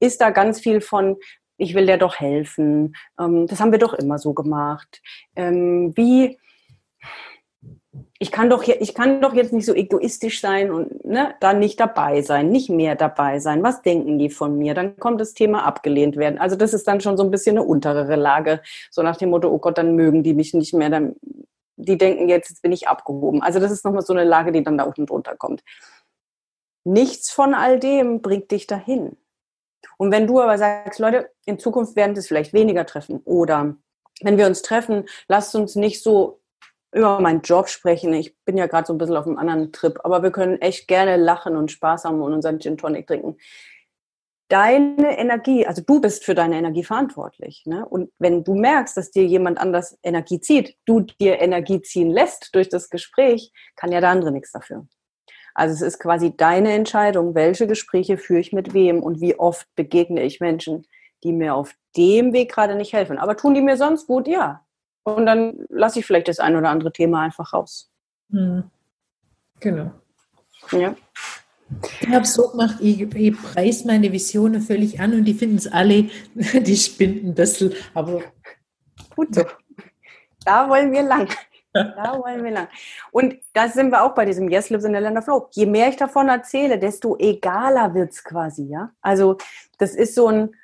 [0.00, 1.16] Ist da ganz viel von,
[1.58, 5.02] ich will dir doch helfen, ähm, das haben wir doch immer so gemacht.
[5.36, 6.38] Ähm, wie,
[8.18, 11.78] ich kann doch ich kann doch jetzt nicht so egoistisch sein und ne, da nicht
[11.78, 13.62] dabei sein, nicht mehr dabei sein.
[13.62, 14.72] Was denken die von mir?
[14.72, 16.38] Dann kommt das Thema abgelehnt werden.
[16.38, 19.48] Also das ist dann schon so ein bisschen eine untere Lage, so nach dem Motto,
[19.50, 21.16] oh Gott, dann mögen die mich nicht mehr, dann
[21.76, 23.42] die denken jetzt, jetzt bin ich abgehoben.
[23.42, 25.62] Also das ist nochmal so eine Lage, die dann da unten drunter kommt.
[26.84, 29.16] Nichts von all dem bringt dich dahin.
[29.96, 33.76] Und wenn du aber sagst, Leute, in Zukunft werden das vielleicht weniger treffen oder
[34.20, 36.40] wenn wir uns treffen, lasst uns nicht so
[36.92, 38.14] über meinen Job sprechen.
[38.14, 40.86] Ich bin ja gerade so ein bisschen auf einem anderen Trip, aber wir können echt
[40.86, 43.36] gerne lachen und Spaß haben und unseren Gin Tonic trinken.
[44.54, 47.64] Deine Energie, also du bist für deine Energie verantwortlich.
[47.66, 47.84] Ne?
[47.84, 52.54] Und wenn du merkst, dass dir jemand anders Energie zieht, du dir Energie ziehen lässt
[52.54, 54.86] durch das Gespräch, kann ja der andere nichts dafür.
[55.54, 59.66] Also es ist quasi deine Entscheidung, welche Gespräche führe ich mit wem und wie oft
[59.74, 60.86] begegne ich Menschen,
[61.24, 63.18] die mir auf dem Weg gerade nicht helfen.
[63.18, 64.28] Aber tun die mir sonst gut?
[64.28, 64.64] Ja,
[65.02, 67.90] und dann lasse ich vielleicht das ein oder andere Thema einfach raus.
[68.30, 68.70] Hm.
[69.58, 69.90] Genau.
[70.70, 70.94] Ja.
[72.00, 75.66] Ich habe so gemacht, ich, ich preise meine Visionen völlig an und die finden es
[75.66, 78.22] alle, die spinnen ein bisschen, aber
[79.14, 79.44] gut so.
[80.44, 81.28] Da wollen wir lang.
[81.72, 82.68] Da wollen wir lang.
[83.10, 85.48] Und da sind wir auch bei diesem Yes Lives in the Land of Flow.
[85.52, 88.92] Je mehr ich davon erzähle, desto egaler wird es quasi, ja.
[89.00, 89.38] Also
[89.78, 90.54] das ist so ein,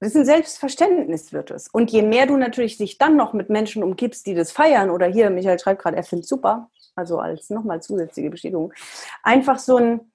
[0.00, 1.68] das ist ein Selbstverständnis wird es.
[1.68, 5.06] Und je mehr du natürlich dich dann noch mit Menschen umgibst, die das feiern, oder
[5.06, 8.72] hier, Michael schreibt gerade, er findet super, also als nochmal zusätzliche Bestätigung,
[9.22, 10.12] einfach so ein,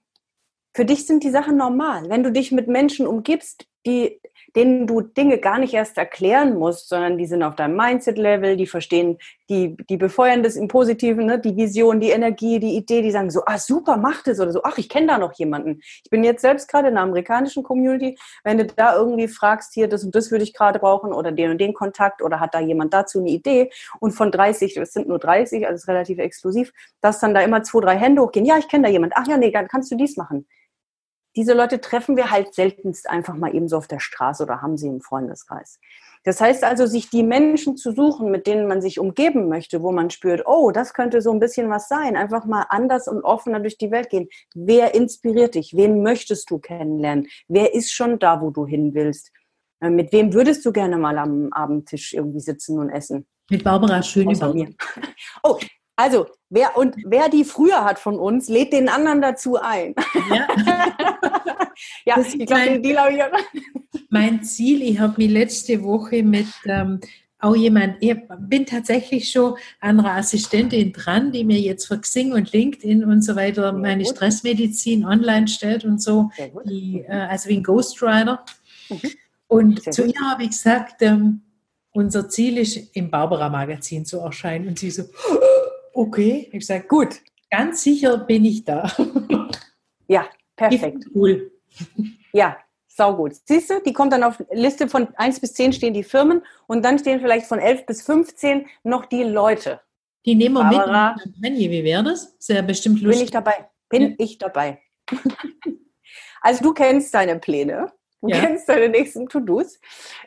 [0.74, 2.10] für dich sind die Sachen normal.
[2.10, 4.20] Wenn du dich mit Menschen umgibst, die
[4.56, 8.68] denen du Dinge gar nicht erst erklären musst, sondern die sind auf deinem Mindset-Level, die
[8.68, 9.18] verstehen,
[9.50, 11.40] die, die befeuern das im Positiven, ne?
[11.40, 14.64] die Vision, die Energie, die Idee, die sagen so, ah super, mach das oder so,
[14.64, 15.82] ach, ich kenne da noch jemanden.
[16.04, 19.90] Ich bin jetzt selbst gerade in der amerikanischen Community, wenn du da irgendwie fragst, hier,
[19.90, 22.60] das und das würde ich gerade brauchen oder den und den Kontakt oder hat da
[22.62, 26.72] jemand dazu eine Idee und von 30, es sind nur 30, also ist relativ exklusiv,
[27.02, 29.38] dass dann da immer zwei, drei Hände hochgehen, ja, ich kenne da jemand, ach ja,
[29.38, 30.48] nee, dann kannst du dies machen
[31.36, 34.78] diese Leute treffen wir halt seltenst einfach mal eben so auf der Straße oder haben
[34.78, 35.80] sie im Freundeskreis.
[36.24, 39.92] Das heißt also, sich die Menschen zu suchen, mit denen man sich umgeben möchte, wo
[39.92, 43.60] man spürt, oh, das könnte so ein bisschen was sein, einfach mal anders und offener
[43.60, 44.28] durch die Welt gehen.
[44.56, 45.76] Wer inspiriert dich?
[45.76, 47.28] Wen möchtest du kennenlernen?
[47.48, 49.32] Wer ist schon da, wo du hin willst?
[49.82, 53.28] Äh, mit wem würdest du gerne mal am Abendtisch irgendwie sitzen und essen?
[53.52, 54.74] Mit Barbara Schöneberg.
[55.44, 55.60] Oh,
[55.96, 59.96] also, wer und wer die früher hat von uns, lädt den anderen dazu ein.
[60.30, 60.48] Ja,
[62.06, 63.12] ja ich glaube, die glaube
[63.54, 64.02] ich.
[64.10, 67.00] Mein Ziel, ich habe mich letzte Woche mit ähm,
[67.40, 72.34] auch jemand, ich bin tatsächlich schon an einer Assistentin dran, die mir jetzt für Xing
[72.34, 74.16] und LinkedIn und so weiter meine gut.
[74.16, 76.32] Stressmedizin online stellt und so,
[76.66, 78.44] die, äh, also wie ein Ghostwriter.
[78.90, 79.00] Mhm.
[79.48, 80.16] Und Sehr zu gut.
[80.16, 81.42] ihr habe ich gesagt, ähm,
[81.92, 84.68] unser Ziel ist, im Barbara-Magazin zu erscheinen.
[84.68, 85.04] Und sie so,
[85.94, 86.50] okay.
[86.52, 87.22] Ich sage, Gut.
[87.50, 88.92] ganz sicher bin ich da.
[90.08, 91.06] Ja, perfekt.
[91.14, 91.52] Cool.
[92.34, 93.34] Ja, saugut.
[93.46, 96.84] Siehst du, die kommt dann auf Liste von 1 bis 10 stehen die Firmen und
[96.84, 99.82] dann stehen vielleicht von 11 bis 15 noch die Leute.
[100.26, 101.16] Die nehmen wir mit in Barbara.
[101.18, 101.70] die Kampagne.
[101.72, 102.36] Wie wäre das?
[102.40, 103.26] Sehr bestimmt Bin lustig.
[103.26, 103.70] ich dabei?
[103.90, 104.82] Bin ich dabei?
[106.42, 107.92] also du kennst deine Pläne.
[108.22, 108.40] Du Ja.
[108.40, 109.80] kennst deine nächsten To-Dos.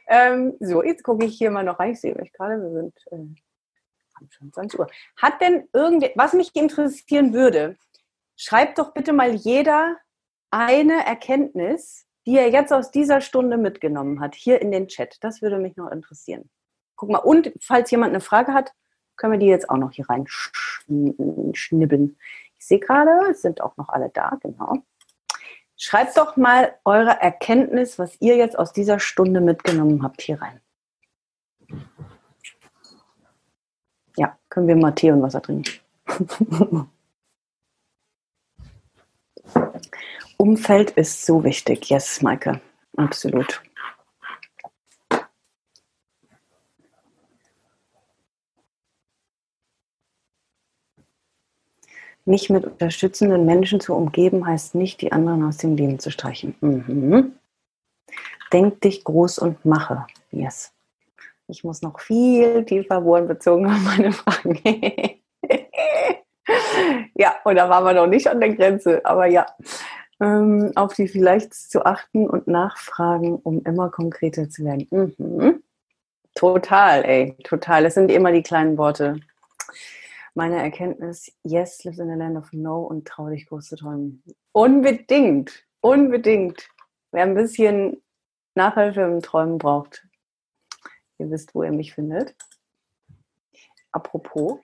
[0.06, 1.92] Ähm, so, jetzt gucke ich hier mal noch rein.
[1.92, 4.86] Ich sehe euch gerade, wir sind äh, schon 20 Uhr.
[5.16, 7.76] Hat denn irgend, was mich interessieren würde,
[8.36, 9.96] schreibt doch bitte mal jeder
[10.50, 15.16] eine Erkenntnis, die er jetzt aus dieser Stunde mitgenommen hat, hier in den Chat.
[15.22, 16.50] Das würde mich noch interessieren.
[16.96, 18.72] Guck mal, und falls jemand eine Frage hat,
[19.16, 22.18] können wir die jetzt auch noch hier rein schn- schnibbeln.
[22.58, 24.78] Ich sehe gerade, es sind auch noch alle da, genau.
[25.76, 30.60] Schreibt doch mal eure Erkenntnis, was ihr jetzt aus dieser Stunde mitgenommen habt, hier rein.
[34.16, 35.70] Ja, können wir mal Tee und Wasser trinken.
[40.38, 41.90] Umfeld ist so wichtig.
[41.90, 42.60] Yes, Maike.
[42.96, 43.60] Absolut.
[52.24, 56.54] Mich mit unterstützenden Menschen zu umgeben, heißt nicht, die anderen aus dem Leben zu streichen.
[56.60, 57.32] Mhm.
[58.52, 60.06] Denk dich groß und mache.
[60.30, 60.72] Yes.
[61.48, 64.60] Ich muss noch viel tiefer bohren bezogen auf meine Fragen.
[67.14, 69.46] ja, und da waren wir noch nicht an der Grenze, aber ja.
[70.20, 74.88] Ähm, auf die vielleicht zu achten und nachfragen, um immer konkreter zu werden.
[74.90, 75.62] Mhm.
[76.34, 77.86] Total, ey, total.
[77.86, 79.20] Es sind immer die kleinen Worte.
[80.34, 84.22] Meine Erkenntnis, yes, lives in a land of no und trau dich groß zu träumen.
[84.52, 86.68] Unbedingt, unbedingt.
[87.10, 88.02] Wer ein bisschen
[88.54, 90.06] Nachhilfe im Träumen braucht,
[91.18, 92.36] ihr wisst, wo ihr mich findet.
[93.90, 94.60] Apropos,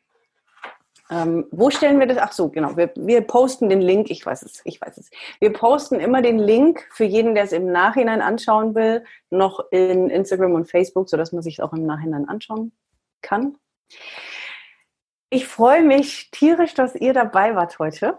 [1.11, 2.19] ähm, wo stellen wir das?
[2.19, 2.77] Ach so, genau.
[2.77, 4.11] Wir, wir posten den Link.
[4.11, 5.11] Ich weiß es, ich weiß es.
[5.39, 10.09] Wir posten immer den Link für jeden, der es im Nachhinein anschauen will, noch in
[10.09, 12.73] Instagram und Facebook, sodass man sich auch im Nachhinein anschauen
[13.21, 13.59] kann.
[15.29, 18.19] Ich freue mich tierisch, dass ihr dabei wart heute.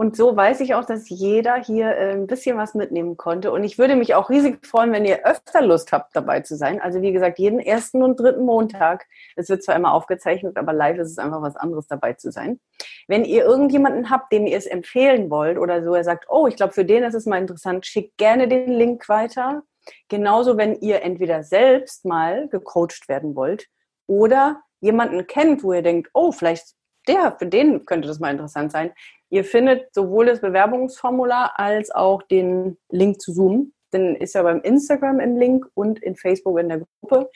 [0.00, 3.50] Und so weiß ich auch, dass jeder hier äh, ein bisschen was mitnehmen konnte.
[3.50, 6.80] Und ich würde mich auch riesig freuen, wenn ihr öfter Lust habt, dabei zu sein.
[6.80, 9.06] Also wie gesagt, jeden ersten und dritten Montag.
[9.34, 12.60] Es wird zwar immer aufgezeichnet, aber live ist es einfach was anderes, dabei zu sein.
[13.08, 16.54] Wenn ihr irgendjemanden habt, dem ihr es empfehlen wollt oder so, er sagt, oh, ich
[16.54, 19.64] glaube, für den ist es mal interessant, schickt gerne den Link weiter.
[20.08, 23.66] Genauso, wenn ihr entweder selbst mal gecoacht werden wollt
[24.06, 26.76] oder jemanden kennt, wo ihr denkt, oh, vielleicht
[27.08, 28.92] der, für den könnte das mal interessant sein.
[29.30, 33.72] Ihr findet sowohl das Bewerbungsformular als auch den Link zu Zoom.
[33.92, 37.30] Den ist ja beim Instagram im Link und in Facebook in der Gruppe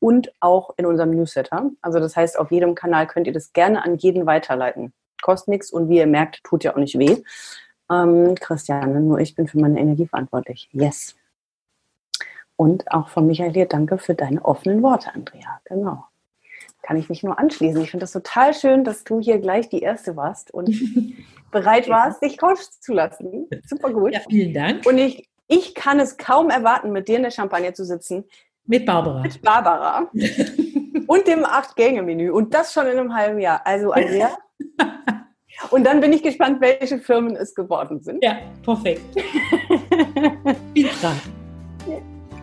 [0.00, 1.70] und auch in unserem Newsletter.
[1.82, 4.92] Also das heißt, auf jedem Kanal könnt ihr das gerne an jeden weiterleiten.
[5.22, 7.22] Kostet nichts und wie ihr merkt, tut ja auch nicht weh.
[7.90, 10.68] Ähm, Christiane, nur ich bin für meine Energie verantwortlich.
[10.72, 11.16] Yes.
[12.56, 15.60] Und auch von Michael hier danke für deine offenen Worte, Andrea.
[15.64, 16.04] Genau
[16.86, 17.82] kann ich mich nur anschließen.
[17.82, 20.70] Ich finde das total schön, dass du hier gleich die Erste warst und
[21.50, 23.48] bereit warst, dich coachen zu lassen.
[23.66, 24.14] Super gut.
[24.14, 24.86] Ja, vielen Dank.
[24.86, 28.24] Und ich, ich kann es kaum erwarten, mit dir in der Champagne zu sitzen.
[28.66, 29.20] Mit Barbara.
[29.20, 30.08] Mit Barbara.
[31.08, 32.30] und dem Acht-Gänge-Menü.
[32.30, 33.62] Und das schon in einem halben Jahr.
[33.64, 34.36] Also, Andrea.
[35.70, 38.22] und dann bin ich gespannt, welche Firmen es geworden sind.
[38.22, 39.02] Ja, perfekt.
[40.72, 41.20] Viel dran.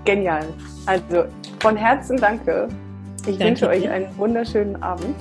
[0.04, 0.46] Genial.
[0.86, 1.28] Also,
[1.62, 2.68] von Herzen danke.
[3.26, 5.16] Ich Danke wünsche euch einen wunderschönen Abend.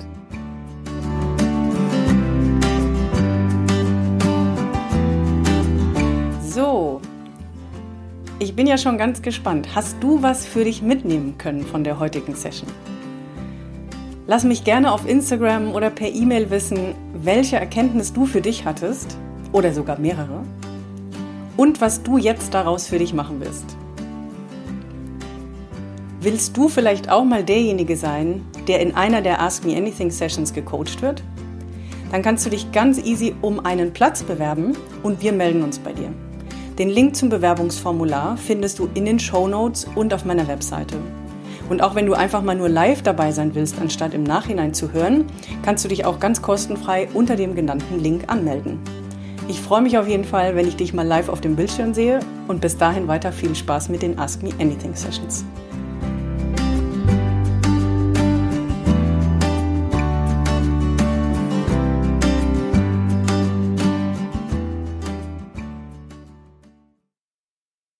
[6.41, 6.99] So,
[8.39, 9.69] ich bin ja schon ganz gespannt.
[9.73, 12.69] Hast du was für dich mitnehmen können von der heutigen Session?
[14.27, 19.17] Lass mich gerne auf Instagram oder per E-Mail wissen, welche Erkenntnis du für dich hattest
[19.53, 20.43] oder sogar mehrere
[21.55, 23.77] und was du jetzt daraus für dich machen wirst.
[26.23, 30.53] Willst du vielleicht auch mal derjenige sein, der in einer der Ask Me Anything Sessions
[30.53, 31.21] gecoacht wird?
[32.13, 34.71] Dann kannst du dich ganz easy um einen Platz bewerben
[35.03, 36.13] und wir melden uns bei dir.
[36.79, 40.95] Den Link zum Bewerbungsformular findest du in den Show Notes und auf meiner Webseite.
[41.67, 44.93] Und auch wenn du einfach mal nur live dabei sein willst, anstatt im Nachhinein zu
[44.93, 45.25] hören,
[45.61, 48.79] kannst du dich auch ganz kostenfrei unter dem genannten Link anmelden.
[49.49, 52.21] Ich freue mich auf jeden Fall, wenn ich dich mal live auf dem Bildschirm sehe
[52.47, 55.43] und bis dahin weiter viel Spaß mit den Ask Me Anything Sessions.